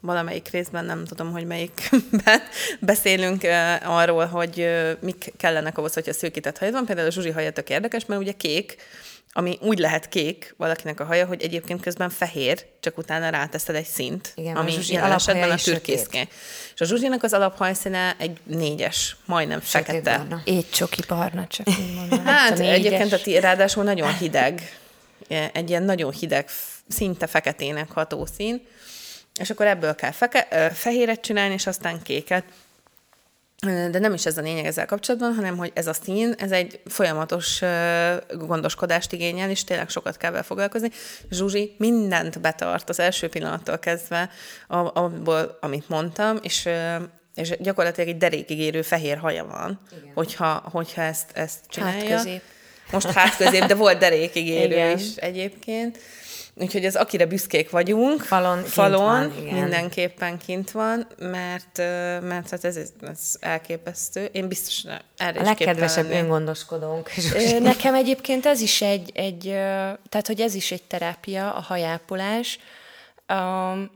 valamelyik 0.00 0.48
részben, 0.48 0.84
nem 0.84 1.04
tudom, 1.04 1.32
hogy 1.32 1.46
melyikben 1.46 2.40
beszélünk 2.80 3.42
arról, 3.84 4.26
hogy 4.26 4.68
mik 5.00 5.32
kellenek 5.36 5.78
ahhoz, 5.78 5.94
hogyha 5.94 6.12
szőkített 6.12 6.58
hajad 6.58 6.74
van. 6.74 6.84
Például 6.86 7.06
a 7.06 7.10
Zsuzsi 7.10 7.30
haja 7.30 7.52
tök 7.52 7.68
érdekes, 7.68 8.06
mert 8.06 8.20
ugye 8.20 8.32
kék, 8.32 8.76
ami 9.32 9.58
úgy 9.60 9.78
lehet 9.78 10.08
kék 10.08 10.54
valakinek 10.56 11.00
a 11.00 11.04
haja, 11.04 11.26
hogy 11.26 11.42
egyébként 11.42 11.80
közben 11.80 12.10
fehér, 12.10 12.66
csak 12.80 12.98
utána 12.98 13.28
ráteszed 13.28 13.74
egy 13.74 13.86
szint, 13.86 14.32
Igen, 14.34 14.56
ami 14.56 14.74
jelen 14.86 15.12
esetben 15.12 15.50
a 15.50 15.56
türkészké. 15.56 16.28
És 16.74 16.80
a 16.80 16.84
Zsuzsinak 16.84 17.22
az 17.22 17.32
alaphajszíne 17.32 18.14
egy 18.18 18.38
négyes, 18.44 19.16
majdnem 19.24 19.60
fekete. 19.60 20.26
Egy 20.44 20.70
csoki 20.70 21.02
barna, 21.08 21.46
csak 21.46 21.68
így 21.68 21.94
mondom. 21.94 22.24
Hát 22.40 22.58
a 22.58 22.62
egyébként 22.62 23.12
a 23.12 23.20
ti, 23.20 23.40
ráadásul 23.40 23.84
nagyon 23.84 24.16
hideg, 24.16 24.78
egy 25.52 25.68
ilyen 25.68 25.82
nagyon 25.82 26.12
hideg, 26.12 26.48
szinte 26.88 27.26
feketének 27.26 27.90
ható 27.90 28.26
szín, 28.36 28.66
és 29.40 29.50
akkor 29.50 29.66
ebből 29.66 29.94
kell 29.94 30.10
feke, 30.10 30.70
fehéret 30.74 31.20
csinálni, 31.20 31.54
és 31.54 31.66
aztán 31.66 32.02
kéket. 32.02 32.44
De 33.66 33.98
nem 33.98 34.14
is 34.14 34.26
ez 34.26 34.38
a 34.38 34.40
lényeg 34.40 34.64
ezzel 34.64 34.86
kapcsolatban, 34.86 35.34
hanem 35.34 35.56
hogy 35.56 35.70
ez 35.74 35.86
a 35.86 35.92
szín, 35.92 36.34
ez 36.38 36.50
egy 36.50 36.80
folyamatos 36.86 37.62
gondoskodást 38.28 39.12
igényel, 39.12 39.50
és 39.50 39.64
tényleg 39.64 39.88
sokat 39.88 40.16
kell 40.16 40.30
vele 40.30 40.42
foglalkozni. 40.42 40.90
Zsuzsi 41.30 41.74
mindent 41.78 42.40
betart 42.40 42.88
az 42.88 43.00
első 43.00 43.28
pillanattól 43.28 43.78
kezdve, 43.78 44.30
abból, 44.68 45.58
amit 45.60 45.88
mondtam, 45.88 46.38
és 46.42 46.68
és 47.34 47.56
gyakorlatilag 47.58 48.08
egy 48.08 48.16
derékig 48.16 48.82
fehér 48.82 49.18
haja 49.18 49.44
van, 49.44 49.80
Igen. 50.00 50.12
hogyha, 50.14 50.62
hogyha 50.72 51.02
ezt, 51.02 51.30
ezt 51.34 51.58
csinálja. 51.68 52.08
Hát 52.08 52.24
közép. 52.24 52.42
Most 52.90 53.10
hát 53.10 53.36
közép, 53.36 53.64
de 53.64 53.74
volt 53.74 53.98
derékig 53.98 54.48
érő 54.48 54.90
is 54.90 55.16
egyébként. 55.16 55.98
Úgyhogy 56.60 56.84
az 56.84 56.96
akire 56.96 57.26
büszkék 57.26 57.70
vagyunk, 57.70 58.22
falon, 58.22 58.64
falon 58.64 59.04
van, 59.04 59.52
mindenképpen 59.52 60.38
kint 60.38 60.70
van, 60.70 61.06
mert, 61.18 61.78
mert 62.22 62.50
hát 62.50 62.64
ez, 62.64 62.76
ez 62.76 63.36
elképesztő. 63.40 64.24
Én 64.24 64.48
biztos 64.48 64.84
erre 65.16 65.40
A 65.40 65.42
legkedvesebb 65.42 66.10
öngondoskodónk. 66.10 67.10
Nekem 67.60 67.94
egyébként 67.94 68.46
ez 68.46 68.60
is 68.60 68.82
egy, 68.82 69.10
egy, 69.14 69.42
tehát 70.08 70.26
hogy 70.26 70.40
ez 70.40 70.54
is 70.54 70.72
egy 70.72 70.82
terápia, 70.82 71.54
a 71.54 71.60
hajápolás. 71.60 72.58
Um, 73.28 73.90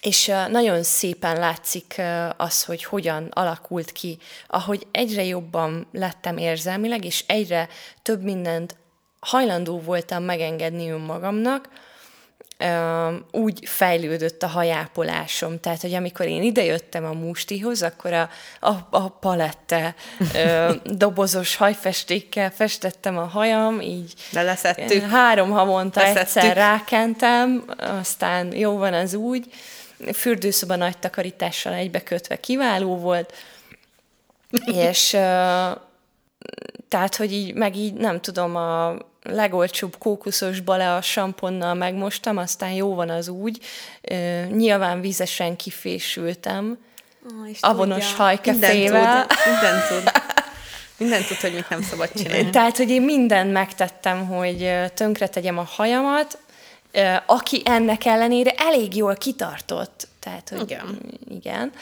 és 0.00 0.32
nagyon 0.50 0.82
szépen 0.82 1.38
látszik 1.38 2.00
az, 2.36 2.64
hogy 2.64 2.84
hogyan 2.84 3.28
alakult 3.30 3.92
ki, 3.92 4.18
ahogy 4.46 4.86
egyre 4.90 5.24
jobban 5.24 5.86
lettem 5.92 6.36
érzelmileg, 6.36 7.04
és 7.04 7.24
egyre 7.26 7.68
több 8.02 8.22
mindent 8.22 8.76
hajlandó 9.20 9.80
voltam 9.80 10.22
megengedni 10.22 10.90
önmagamnak, 10.90 11.68
úgy 13.30 13.68
fejlődött 13.68 14.42
a 14.42 14.46
hajápolásom. 14.46 15.60
Tehát, 15.60 15.80
hogy 15.80 15.94
amikor 15.94 16.26
én 16.26 16.42
idejöttem 16.42 17.04
a 17.04 17.12
mustihoz, 17.12 17.82
akkor 17.82 18.12
a, 18.12 18.30
a, 18.60 18.70
a 18.90 19.08
palette 19.08 19.94
ö, 20.34 20.72
dobozos 20.84 21.56
hajfestékkel 21.56 22.50
festettem 22.50 23.18
a 23.18 23.24
hajam, 23.24 23.80
így 23.80 24.14
De 24.32 24.42
leszettük. 24.42 25.02
három 25.02 25.50
havonta 25.50 26.00
leszettük. 26.00 26.36
egyszer 26.36 26.56
rákentem, 26.56 27.64
aztán 27.78 28.56
jó 28.56 28.76
van 28.76 28.94
az 28.94 29.14
úgy. 29.14 29.46
Fürdőszoba 30.12 30.76
nagy 30.76 30.98
takarítással 30.98 31.72
egybekötve 31.72 32.40
kiváló 32.40 32.96
volt, 32.96 33.34
és 34.84 35.12
ö, 35.12 35.18
tehát, 36.88 37.16
hogy 37.16 37.32
így, 37.32 37.54
meg 37.54 37.76
így 37.76 37.94
nem 37.94 38.20
tudom, 38.20 38.56
a, 38.56 38.96
legolcsóbb 39.22 39.96
kókuszos 39.98 40.60
balea 40.60 41.02
samponnal 41.02 41.74
megmostam, 41.74 42.36
aztán 42.36 42.70
jó 42.70 42.94
van 42.94 43.10
az 43.10 43.28
úgy. 43.28 43.58
Nyilván 44.50 45.00
vizesen 45.00 45.56
kifésültem, 45.56 46.78
oh, 47.26 47.48
avonos 47.60 48.14
hajkefével. 48.14 49.26
Minden 49.44 49.80
tud. 49.88 50.12
Minden 50.96 51.24
tud, 51.24 51.36
hogy 51.36 51.52
mit 51.52 51.68
nem 51.68 51.82
szabad 51.82 52.10
csinálni. 52.16 52.50
Tehát, 52.50 52.76
hogy 52.76 52.90
én 52.90 53.02
mindent 53.02 53.52
megtettem, 53.52 54.26
hogy 54.26 54.70
tönkre 54.94 55.26
tegyem 55.28 55.58
a 55.58 55.68
hajamat, 55.70 56.38
aki 57.26 57.62
ennek 57.64 58.04
ellenére 58.04 58.50
elég 58.56 58.96
jól 58.96 59.14
kitartott. 59.14 60.08
Tehát, 60.18 60.48
hogy 60.48 60.60
igen. 60.60 60.98
igen. 61.28 61.72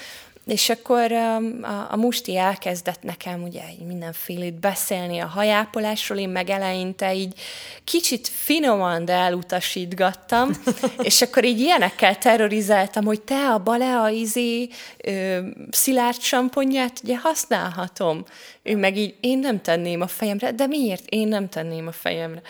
És 0.49 0.69
akkor 0.69 1.13
um, 1.13 1.59
a, 1.63 1.87
a 1.91 1.97
musti 1.97 2.37
elkezdett 2.37 3.03
nekem 3.03 3.43
ugye 3.43 3.63
mindenfélét 3.87 4.55
beszélni 4.55 5.19
a 5.19 5.27
hajápolásról, 5.27 6.19
én 6.19 6.29
meg 6.29 6.51
eleinte 6.51 7.15
így 7.15 7.41
kicsit 7.85 8.29
finoman, 8.29 9.05
de 9.05 9.13
elutasítgattam, 9.13 10.51
és 11.09 11.23
akkor 11.23 11.45
így 11.45 11.61
ilyenekkel 11.61 12.19
terrorizáltam, 12.19 13.05
hogy 13.05 13.21
te 13.21 13.49
a 13.49 13.59
balea 13.59 14.09
izé 14.09 14.69
ö, 15.05 15.39
szilárd 15.71 16.21
samponját 16.21 17.01
ugye 17.05 17.19
használhatom. 17.19 18.25
Ő 18.63 18.77
meg 18.77 18.97
így, 18.97 19.15
én 19.21 19.39
nem 19.39 19.61
tenném 19.61 20.01
a 20.01 20.07
fejemre, 20.07 20.53
de 20.53 20.67
miért 20.67 21.05
én 21.09 21.29
nem 21.29 21.49
tenném 21.49 21.87
a 21.87 21.93
fejemre? 21.93 22.43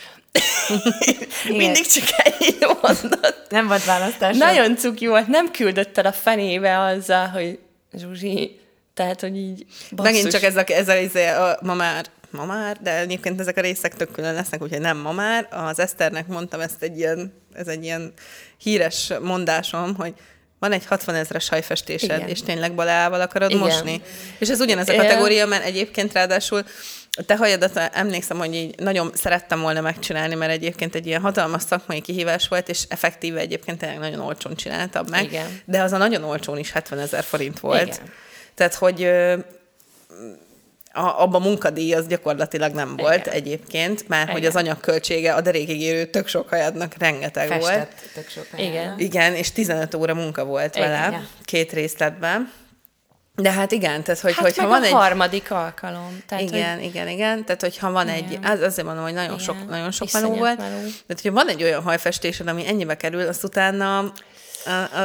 Mindig 1.48 1.86
csak 1.86 2.08
egy 2.24 2.56
mondott. 2.82 3.46
Nem 3.48 3.66
volt 3.66 3.84
választás. 3.84 4.36
Nagyon 4.36 4.76
cuki 4.76 5.06
volt, 5.06 5.26
nem 5.26 5.50
küldött 5.50 5.98
el 5.98 6.06
a 6.06 6.12
fenébe 6.12 6.78
azzal, 6.78 7.26
hogy 7.26 7.58
Zsuzsi, 7.92 8.60
tehát, 8.94 9.20
hogy 9.20 9.36
így 9.36 9.66
basszus. 9.90 10.12
Megint 10.12 10.32
csak 10.32 10.42
ez 10.42 10.56
a, 10.56 10.64
ez 10.66 10.88
a, 10.88 10.92
ez 10.92 11.14
a, 11.14 11.50
a 11.50 11.58
ma 11.62 11.74
már, 11.74 12.06
ma 12.30 12.44
már, 12.44 12.76
de 12.82 12.98
egyébként 12.98 13.40
ezek 13.40 13.56
a 13.56 13.60
részek 13.60 13.94
tök 13.94 14.12
külön 14.12 14.34
lesznek, 14.34 14.62
úgyhogy 14.62 14.80
nem 14.80 14.96
ma 14.96 15.12
már. 15.12 15.48
Az 15.50 15.78
Eszternek 15.78 16.26
mondtam 16.26 16.60
ezt 16.60 16.82
egy 16.82 16.98
ilyen, 16.98 17.32
ez 17.52 17.66
egy 17.66 17.84
ilyen 17.84 18.12
híres 18.58 19.12
mondásom, 19.22 19.94
hogy 19.94 20.14
van 20.58 20.72
egy 20.72 20.86
60 20.86 21.14
ezres 21.14 21.48
hajfestésed, 21.48 22.16
Igen. 22.16 22.28
és 22.28 22.42
tényleg 22.42 22.74
balával 22.74 23.20
akarod 23.20 23.50
Igen. 23.50 23.62
mosni. 23.62 24.02
És 24.38 24.48
ez 24.48 24.60
ugyanez 24.60 24.88
a 24.88 24.94
kategória, 24.94 25.46
mert 25.46 25.64
egyébként 25.64 26.12
ráadásul 26.12 26.64
a 27.18 27.22
te 27.22 27.36
hajadat 27.36 27.76
emlékszem, 27.76 28.38
hogy 28.38 28.54
így 28.54 28.78
nagyon 28.78 29.10
szerettem 29.14 29.60
volna 29.60 29.80
megcsinálni, 29.80 30.34
mert 30.34 30.52
egyébként 30.52 30.94
egy 30.94 31.06
ilyen 31.06 31.20
hatalmas 31.20 31.62
szakmai 31.62 32.00
kihívás 32.00 32.48
volt, 32.48 32.68
és 32.68 32.82
effektíve 32.88 33.40
egyébként 33.40 33.78
tényleg 33.78 33.98
nagyon 33.98 34.20
olcsón 34.20 34.54
csináltam 34.54 35.06
meg. 35.10 35.24
Igen. 35.24 35.60
De 35.64 35.82
az 35.82 35.92
a 35.92 35.96
nagyon 35.96 36.24
olcsón 36.24 36.58
is 36.58 36.72
70 36.72 36.98
ezer 36.98 37.22
forint 37.24 37.60
volt. 37.60 37.82
Igen. 37.82 38.12
Tehát, 38.54 38.74
hogy 38.74 39.04
a, 40.92 41.22
abban 41.22 41.42
munkadíj 41.42 41.94
az 41.94 42.06
gyakorlatilag 42.06 42.74
nem 42.74 42.96
volt 42.96 43.26
Igen. 43.26 43.34
egyébként, 43.34 44.08
mert 44.08 44.22
Igen. 44.22 44.34
hogy 44.34 44.46
az 44.46 44.56
anyagköltsége 44.56 45.34
a 45.34 45.40
derékig 45.40 45.80
érő 45.80 46.04
tök 46.04 46.26
sok 46.28 46.48
hajadnak 46.48 46.94
rengeteg 46.98 47.48
Festett 47.48 47.74
volt. 47.74 48.10
tök 48.14 48.28
sok 48.28 48.46
Igen. 48.56 48.98
Igen, 48.98 49.34
és 49.34 49.52
15 49.52 49.94
óra 49.94 50.14
munka 50.14 50.44
volt 50.44 50.76
Igen. 50.76 50.90
vele, 50.90 51.26
két 51.44 51.72
részletben. 51.72 52.52
De 53.42 53.52
hát 53.52 53.72
igen, 53.72 54.02
tehát 54.02 54.20
hogy, 54.20 54.34
hát 54.34 54.44
hogyha 54.44 54.68
van 54.68 54.82
a 54.82 54.84
egy... 54.84 54.92
harmadik 54.92 55.50
alkalom. 55.50 56.22
Tehát, 56.26 56.44
igen, 56.44 56.74
hogy... 56.74 56.84
igen, 56.84 57.08
igen. 57.08 57.44
Tehát, 57.44 57.60
hogyha 57.60 57.90
van 57.90 58.08
igen. 58.08 58.24
egy, 58.24 58.38
az, 58.42 58.60
azért 58.60 58.86
mondom, 58.86 59.04
hogy 59.04 59.12
nagyon 59.12 59.32
igen. 59.32 59.44
sok, 59.44 59.68
nagyon 59.68 59.90
sok 59.90 60.12
meló 60.12 60.28
volt. 60.28 60.58
Meló. 60.58 60.78
Tehát, 60.78 61.04
hogyha 61.06 61.32
van 61.32 61.48
egy 61.48 61.62
olyan 61.62 61.82
hajfestésed, 61.82 62.48
ami 62.48 62.66
ennyibe 62.66 62.96
kerül, 62.96 63.26
azt 63.26 63.44
utána, 63.44 64.12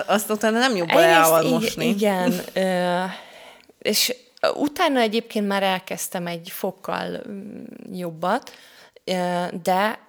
azt 0.05 0.29
utána 0.29 0.59
nem 0.59 0.75
jobb 0.75 0.93
leával 0.93 1.49
mosni. 1.49 1.87
Igen, 1.87 2.33
és 3.79 4.15
utána 4.53 4.99
egyébként 4.99 5.47
már 5.47 5.63
elkezdtem 5.63 6.27
egy 6.27 6.49
fokkal 6.51 7.23
mm, 7.29 7.63
jobbat, 7.91 8.51
de 9.63 9.99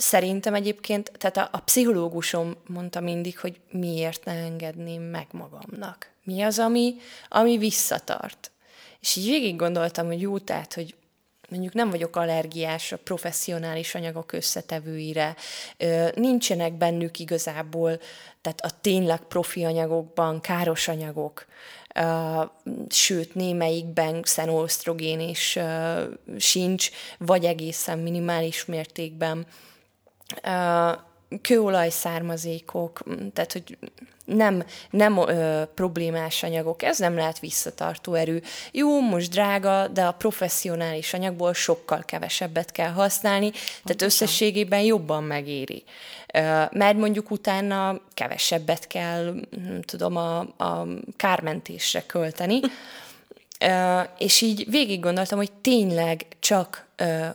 szerintem 0.00 0.54
egyébként, 0.54 1.12
tehát 1.18 1.36
a, 1.36 1.48
a 1.52 1.60
pszichológusom 1.60 2.56
mondta 2.66 3.00
mindig, 3.00 3.38
hogy 3.38 3.60
miért 3.70 4.24
ne 4.24 4.32
engedném 4.32 5.02
meg 5.02 5.26
magamnak. 5.30 6.10
Mi 6.24 6.42
az, 6.42 6.58
ami, 6.58 6.94
ami 7.28 7.58
visszatart. 7.58 8.50
És 9.00 9.16
így 9.16 9.26
végig 9.26 9.56
gondoltam, 9.56 10.06
hogy 10.06 10.20
jó, 10.20 10.38
tehát, 10.38 10.74
hogy 10.74 10.94
mondjuk 11.50 11.72
nem 11.72 11.90
vagyok 11.90 12.16
allergiás 12.16 12.92
a 12.92 12.96
professzionális 12.96 13.94
anyagok 13.94 14.32
összetevőire, 14.32 15.36
nincsenek 16.14 16.72
bennük 16.72 17.18
igazából, 17.18 18.00
tehát 18.40 18.60
a 18.60 18.70
tényleg 18.80 19.20
profi 19.20 19.64
anyagokban 19.64 20.40
káros 20.40 20.88
anyagok, 20.88 21.46
sőt, 22.88 23.34
némelyikben 23.34 24.22
xenoösztrogén 24.22 25.20
is 25.20 25.58
sincs, 26.38 26.90
vagy 27.18 27.44
egészen 27.44 27.98
minimális 27.98 28.64
mértékben 28.64 29.46
kőolaj 31.42 31.90
származékok, 31.90 33.02
tehát 33.32 33.52
hogy 33.52 33.78
nem, 34.24 34.64
nem 34.90 35.16
ö, 35.16 35.62
problémás 35.74 36.42
anyagok, 36.42 36.82
ez 36.82 36.98
nem 36.98 37.14
lehet 37.16 37.38
visszatartó 37.38 38.14
erő. 38.14 38.42
Jó, 38.72 39.00
most 39.00 39.30
drága, 39.30 39.88
de 39.88 40.04
a 40.04 40.12
professzionális 40.12 41.14
anyagból 41.14 41.54
sokkal 41.54 42.02
kevesebbet 42.04 42.72
kell 42.72 42.90
használni, 42.90 43.44
Pontosan. 43.50 43.82
tehát 43.84 44.02
összességében 44.02 44.80
jobban 44.80 45.24
megéri. 45.24 45.82
Ö, 46.34 46.62
mert 46.70 46.96
mondjuk 46.96 47.30
utána 47.30 48.00
kevesebbet 48.14 48.86
kell, 48.86 49.34
nem 49.50 49.82
tudom, 49.82 50.16
a, 50.16 50.38
a 50.40 50.86
kármentésre 51.16 52.02
költeni, 52.06 52.60
és 54.18 54.40
így 54.40 54.70
végig 54.70 55.00
gondoltam, 55.00 55.38
hogy 55.38 55.52
tényleg 55.52 56.26
csak 56.38 56.86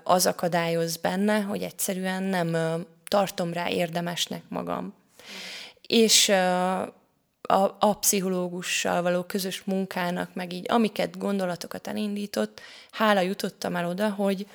az 0.03 0.25
akadályoz 0.25 0.97
benne, 0.97 1.39
hogy 1.39 1.61
egyszerűen 1.61 2.23
nem 2.23 2.57
tartom 3.07 3.53
rá 3.53 3.69
érdemesnek 3.69 4.41
magam. 4.47 4.93
És 5.87 6.29
a, 7.41 7.75
a 7.79 7.97
pszichológussal 7.99 9.01
való 9.01 9.23
közös 9.23 9.63
munkának, 9.63 10.33
meg 10.33 10.53
így 10.53 10.65
amiket 10.71 11.17
gondolatokat 11.17 11.87
elindított, 11.87 12.61
hála 12.91 13.19
jutottam 13.19 13.75
el 13.75 13.87
oda, 13.87 14.09
hogy 14.09 14.47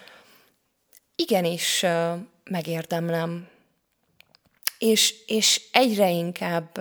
igenis 1.17 1.85
megérdemlem. 2.45 3.49
És, 4.79 5.15
és 5.27 5.63
egyre 5.73 6.11
inkább 6.11 6.79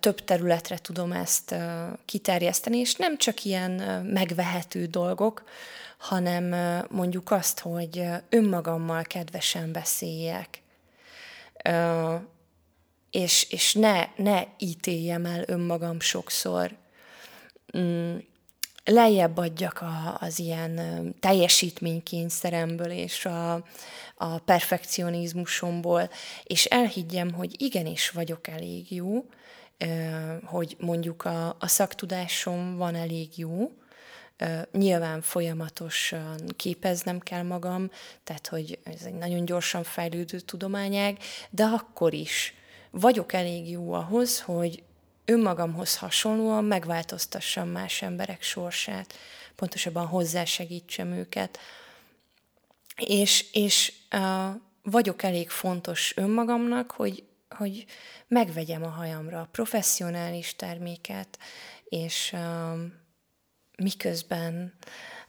több 0.00 0.24
területre 0.24 0.78
tudom 0.78 1.12
ezt 1.12 1.54
kiterjeszteni, 2.04 2.78
és 2.78 2.94
nem 2.94 3.16
csak 3.16 3.44
ilyen 3.44 3.70
megvehető 4.06 4.86
dolgok, 4.86 5.44
hanem 5.98 6.54
mondjuk 6.90 7.30
azt, 7.30 7.58
hogy 7.58 8.02
önmagammal 8.28 9.02
kedvesen 9.02 9.72
beszéljek, 9.72 10.62
és, 13.10 13.46
és 13.50 13.74
ne, 13.74 14.08
ne 14.16 14.42
ítéljem 14.58 15.24
el 15.24 15.42
önmagam 15.46 16.00
sokszor. 16.00 16.76
Mm, 17.78 18.16
lejjebb 18.84 19.36
adjak 19.36 19.80
a, 19.80 20.16
az 20.20 20.38
ilyen 20.38 20.80
teljesítménykényszeremből 21.20 22.90
és 22.90 23.26
a, 23.26 23.52
a 24.16 24.38
perfekcionizmusomból, 24.38 26.10
és 26.44 26.64
elhiggyem, 26.64 27.32
hogy 27.32 27.62
igenis 27.62 28.10
vagyok 28.10 28.48
elég 28.48 28.92
jó, 28.92 29.24
hogy 30.44 30.76
mondjuk 30.80 31.24
a, 31.24 31.56
a 31.58 31.66
szaktudásom 31.66 32.76
van 32.76 32.94
elég 32.94 33.38
jó, 33.38 33.70
Nyilván 34.72 35.20
folyamatosan 35.20 36.40
képeznem 36.56 37.18
kell 37.18 37.42
magam, 37.42 37.90
tehát 38.24 38.46
hogy 38.46 38.78
ez 38.84 39.02
egy 39.04 39.14
nagyon 39.14 39.44
gyorsan 39.44 39.82
fejlődő 39.82 40.40
tudományág, 40.40 41.18
de 41.50 41.64
akkor 41.64 42.14
is 42.14 42.54
vagyok 42.90 43.32
elég 43.32 43.70
jó 43.70 43.92
ahhoz, 43.92 44.40
hogy 44.40 44.82
önmagamhoz 45.24 45.96
hasonlóan 45.96 46.64
megváltoztassam 46.64 47.68
más 47.68 48.02
emberek 48.02 48.42
sorsát, 48.42 49.14
pontosabban 49.54 50.06
hozzásegítsem 50.06 51.12
őket. 51.12 51.58
És, 52.96 53.44
és 53.52 53.92
uh, 54.12 54.54
vagyok 54.82 55.22
elég 55.22 55.50
fontos 55.50 56.16
önmagamnak, 56.16 56.90
hogy, 56.90 57.24
hogy 57.56 57.84
megvegyem 58.28 58.82
a 58.82 58.88
hajamra 58.88 59.40
a 59.40 59.48
professzionális 59.50 60.56
terméket, 60.56 61.38
és 61.84 62.32
uh, 62.32 62.80
miközben 63.76 64.74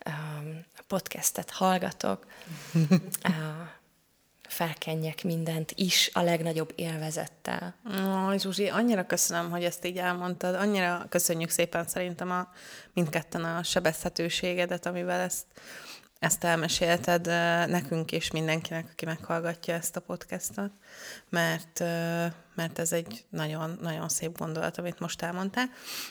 um, 0.05 0.65
a 0.77 0.83
podcastet 0.87 1.49
hallgatok, 1.49 2.25
uh, 3.29 3.67
felkenjek 4.51 5.23
mindent 5.23 5.71
is 5.75 6.09
a 6.13 6.21
legnagyobb 6.21 6.73
élvezettel. 6.75 7.75
Ó, 7.85 8.37
Zsuzsi, 8.37 8.67
annyira 8.67 9.05
köszönöm, 9.05 9.49
hogy 9.49 9.63
ezt 9.63 9.85
így 9.85 9.97
elmondtad. 9.97 10.55
Annyira 10.55 11.05
köszönjük 11.09 11.49
szépen 11.49 11.87
szerintem 11.87 12.31
a 12.31 12.49
mindketten 12.93 13.43
a 13.43 13.63
sebezhetőségedet, 13.63 14.85
amivel 14.85 15.19
ezt 15.19 15.45
ezt 16.21 16.43
elmesélted 16.43 17.25
nekünk 17.69 18.11
és 18.11 18.31
mindenkinek, 18.31 18.87
aki 18.91 19.05
meghallgatja 19.05 19.73
ezt 19.73 19.95
a 19.95 19.99
podcastot, 19.99 20.71
mert, 21.29 21.79
mert 22.55 22.79
ez 22.79 22.91
egy 22.91 23.25
nagyon, 23.29 23.77
nagyon 23.81 24.09
szép 24.09 24.37
gondolat, 24.37 24.77
amit 24.77 24.99
most 24.99 25.21
elmondtál. 25.21 25.69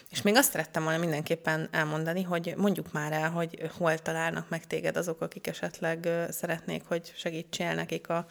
És 0.09 0.23
még 0.23 0.37
azt 0.37 0.51
szerettem 0.51 0.83
volna 0.83 0.99
mindenképpen 0.99 1.69
elmondani, 1.71 2.23
hogy 2.23 2.55
mondjuk 2.57 2.93
már 2.93 3.13
el, 3.13 3.31
hogy 3.31 3.71
hol 3.79 3.99
találnak 3.99 4.49
meg 4.49 4.67
téged 4.67 4.97
azok, 4.97 5.21
akik 5.21 5.47
esetleg 5.47 6.09
szeretnék, 6.31 6.83
hogy 6.87 7.13
segítsél 7.17 7.75
nekik 7.75 8.09
a 8.09 8.27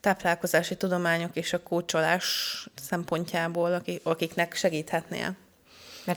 táplálkozási 0.00 0.76
tudományok 0.76 1.36
és 1.36 1.52
a 1.52 1.62
kócsolás 1.62 2.68
szempontjából, 2.74 3.82
akiknek 4.02 4.54
segíthetnél. 4.54 5.36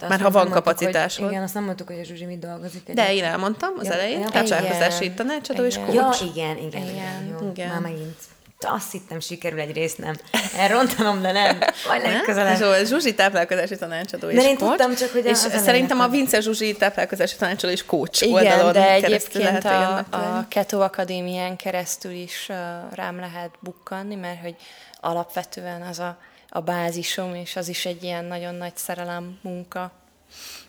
Mert 0.02 0.12
Már 0.12 0.22
ha 0.22 0.32
van 0.32 0.50
kapacitás. 0.50 1.18
Igen, 1.18 1.44
azt 1.44 1.54
nem 1.54 1.64
mondtuk, 1.64 1.88
hogy 1.88 2.00
a 2.00 2.04
Zsuzsi 2.04 2.26
mit 2.26 2.40
dolgozik. 2.40 2.82
Egy 2.86 2.96
De 2.96 3.14
én 3.14 3.24
elmondtam 3.24 3.74
az 3.80 3.86
ja, 3.86 3.94
elején. 3.94 4.26
Táplálkozási 4.26 5.12
tanácsadó 5.12 5.64
és 5.64 5.76
kócs. 5.86 5.96
Ja, 5.96 6.12
igen, 6.34 6.58
igen, 6.58 6.68
igen. 6.68 6.88
igen. 6.88 7.38
Jó, 7.40 7.50
igen. 7.50 7.68
Már 7.68 7.80
megint 7.80 8.18
azt 8.66 8.92
hittem, 8.92 9.20
sikerül 9.20 9.60
egy 9.60 9.74
rész, 9.74 9.96
nem. 9.96 10.16
Elrontanom, 10.58 11.22
de 11.22 11.32
nem. 11.32 11.60
Majd 11.88 12.02
legközelebb. 12.02 12.86
Zsuzsi 12.86 13.14
táplálkozási 13.14 13.76
tanácsadó 13.76 14.28
és 14.28 14.44
én 14.44 14.58
tudtam 14.58 14.96
csak, 14.96 15.10
hogy 15.10 15.26
És 15.26 15.38
szerintem 15.38 16.00
a 16.00 16.08
Vince 16.08 16.40
Zsuzsi 16.40 16.76
táplálkozási 16.76 17.36
tanácsadó 17.36 17.74
és 17.74 17.86
coach 17.86 18.22
Igen, 18.22 18.34
oldalon 18.34 18.74
de 18.74 18.92
egyébként 18.92 19.66
a, 19.66 19.98
a 19.98 20.46
Keto 20.48 20.80
Akadémián 20.80 21.56
keresztül 21.56 22.12
is 22.12 22.48
uh, 22.50 22.56
rám 22.96 23.20
lehet 23.20 23.50
bukkanni, 23.60 24.16
mert 24.16 24.42
hogy 24.42 24.56
alapvetően 25.00 25.82
az 25.82 26.00
a 26.00 26.18
a 26.56 26.62
bázisom, 26.62 27.36
és 27.36 27.56
az 27.56 27.68
is 27.68 27.86
egy 27.86 28.04
ilyen 28.04 28.26
nagyon 28.26 28.56
nagy 28.56 28.76
szerelem 28.76 29.40
munka. 29.42 29.92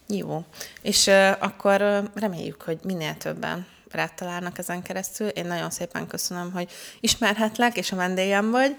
Jó. 0.09 0.45
És 0.83 1.07
uh, 1.07 1.31
akkor 1.39 1.83
uh, 1.83 2.05
reméljük, 2.15 2.63
hogy 2.63 2.79
minél 2.83 3.17
többen 3.17 3.67
rád 3.91 4.15
találnak 4.15 4.59
ezen 4.59 4.83
keresztül. 4.83 5.29
Én 5.29 5.47
nagyon 5.47 5.71
szépen 5.71 6.07
köszönöm, 6.07 6.53
hogy 6.53 6.71
ismerhetlek, 7.01 7.77
és 7.77 7.93
a 7.93 7.97
vendégem 7.97 8.51
vagy. 8.51 8.77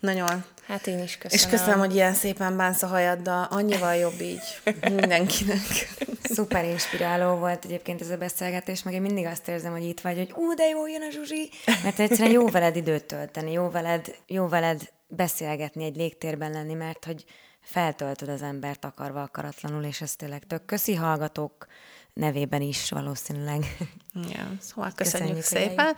Nagyon. 0.00 0.44
Hát 0.66 0.86
én 0.86 1.02
is 1.02 1.18
köszönöm. 1.18 1.46
És 1.46 1.58
köszönöm, 1.58 1.78
hogy 1.78 1.94
ilyen 1.94 2.14
szépen 2.14 2.56
bánsz 2.56 2.82
a 2.82 2.86
hajaddal. 2.86 3.46
Annyival 3.50 3.94
jobb 3.94 4.20
így 4.20 4.42
mindenkinek. 4.82 5.60
Szuper 6.34 6.64
inspiráló 6.64 7.34
volt 7.34 7.64
egyébként 7.64 8.00
ez 8.00 8.10
a 8.10 8.16
beszélgetés, 8.16 8.82
meg 8.82 8.94
én 8.94 9.02
mindig 9.02 9.26
azt 9.26 9.48
érzem, 9.48 9.72
hogy 9.72 9.84
itt 9.84 10.00
vagy, 10.00 10.16
hogy 10.16 10.32
ú, 10.34 10.54
de 10.54 10.68
jó 10.68 10.86
jön 10.86 11.02
a 11.02 11.10
Zsuzsi, 11.10 11.50
mert 11.82 11.98
egyszerűen 11.98 12.30
jó 12.30 12.46
veled 12.46 12.76
időt 12.76 13.04
tölteni, 13.04 13.52
jó 13.52 13.70
veled, 13.70 14.14
jó 14.26 14.48
veled 14.48 14.80
beszélgetni, 15.16 15.84
egy 15.84 15.96
légtérben 15.96 16.50
lenni, 16.50 16.74
mert 16.74 17.04
hogy 17.04 17.24
feltöltöd 17.60 18.28
az 18.28 18.42
embert 18.42 18.84
akarva 18.84 19.22
akaratlanul, 19.22 19.84
és 19.84 20.00
ez 20.00 20.16
tényleg 20.16 20.46
tök 20.46 20.64
köszi 20.64 20.94
hallgatók 20.94 21.66
nevében 22.12 22.62
is 22.62 22.90
valószínűleg. 22.90 23.76
Ja, 24.14 24.52
szóval 24.60 24.92
köszönjük, 24.94 25.36
köszönjük 25.36 25.70
szépen. 25.70 25.96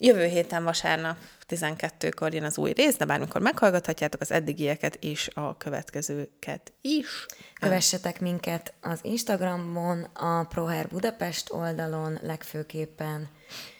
Jövő 0.00 0.26
héten 0.26 0.64
vasárnap 0.64 1.16
12-kor 1.48 2.34
jön 2.34 2.44
az 2.44 2.58
új 2.58 2.72
rész, 2.72 2.96
de 2.96 3.04
bármikor 3.04 3.40
meghallgathatjátok 3.40 4.20
az 4.20 4.30
eddigieket 4.30 4.94
és 4.94 5.30
a 5.34 5.56
következőket 5.56 6.72
is. 6.80 7.26
Kövessetek 7.60 8.20
minket 8.20 8.72
az 8.80 8.98
Instagramon, 9.02 10.02
a 10.02 10.44
ProHair 10.44 10.88
Budapest 10.88 11.52
oldalon 11.52 12.18
legfőképpen. 12.22 13.28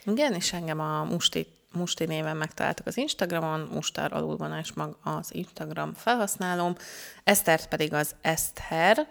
Igen, 0.04 0.34
és 0.34 0.52
engem 0.52 0.80
a 0.80 1.04
Musti 1.04 1.46
Musti 1.78 2.04
néven 2.04 2.36
megtaláltak 2.36 2.86
az 2.86 2.96
Instagramon, 2.96 3.68
Mustar 3.72 4.12
alul 4.12 4.36
van 4.36 4.58
és 4.62 4.72
mag 4.72 4.96
az 5.02 5.28
Instagram 5.34 5.94
felhasználóm, 5.94 6.74
Esztert 7.24 7.68
pedig 7.68 7.92
az 7.92 8.14
Eszter, 8.20 9.06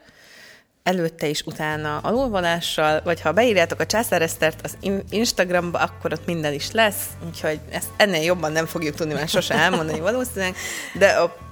előtte 0.84 1.28
is 1.28 1.42
utána 1.42 1.98
alulvonással, 1.98 3.02
vagy 3.04 3.22
ha 3.22 3.32
beírjátok 3.32 3.80
a 3.80 3.86
Császár 3.86 4.22
Esztert 4.22 4.62
az 4.64 4.78
Instagramba, 5.10 5.80
akkor 5.80 6.14
ott 6.14 6.26
minden 6.26 6.54
is 6.54 6.72
lesz, 6.72 7.06
úgyhogy 7.28 7.60
ezt 7.70 7.90
ennél 7.98 8.24
jobban 8.24 8.52
nem 8.52 8.66
fogjuk 8.66 8.96
tudni 8.96 9.14
már 9.14 9.28
sose 9.28 9.54
elmondani 9.54 10.00
valószínűleg, 10.00 10.56
de 10.94 11.08
a 11.08 11.46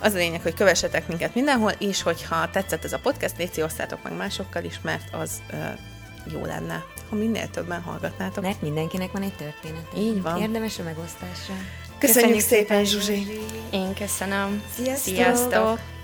az 0.00 0.14
a 0.14 0.16
lényeg, 0.16 0.42
hogy 0.42 0.54
kövessetek 0.54 1.08
minket 1.08 1.34
mindenhol, 1.34 1.70
és 1.78 2.02
hogyha 2.02 2.50
tetszett 2.50 2.84
ez 2.84 2.92
a 2.92 2.98
podcast, 2.98 3.38
légy 3.38 3.60
osztátok 3.60 4.02
meg 4.02 4.16
másokkal 4.16 4.64
is, 4.64 4.80
mert 4.82 5.14
az 5.14 5.42
uh, 5.52 6.32
jó 6.32 6.44
lenne, 6.44 6.84
ha 7.10 7.16
minél 7.16 7.50
többen 7.50 7.82
hallgatnátok. 7.82 8.42
Mert 8.42 8.62
mindenkinek 8.62 9.12
van 9.12 9.22
egy 9.22 9.36
történet. 9.36 9.86
Így 9.96 10.22
van. 10.22 10.40
Érdemes 10.40 10.78
a 10.78 10.82
megosztásra. 10.82 11.54
Köszönjük, 11.98 11.98
Köszönjük 11.98 12.40
szépen, 12.40 12.84
Zsuzsi. 12.84 13.26
Én 13.70 13.94
köszönöm. 13.94 14.62
Sziasztok! 14.74 15.14
Sziasztok. 15.14 15.95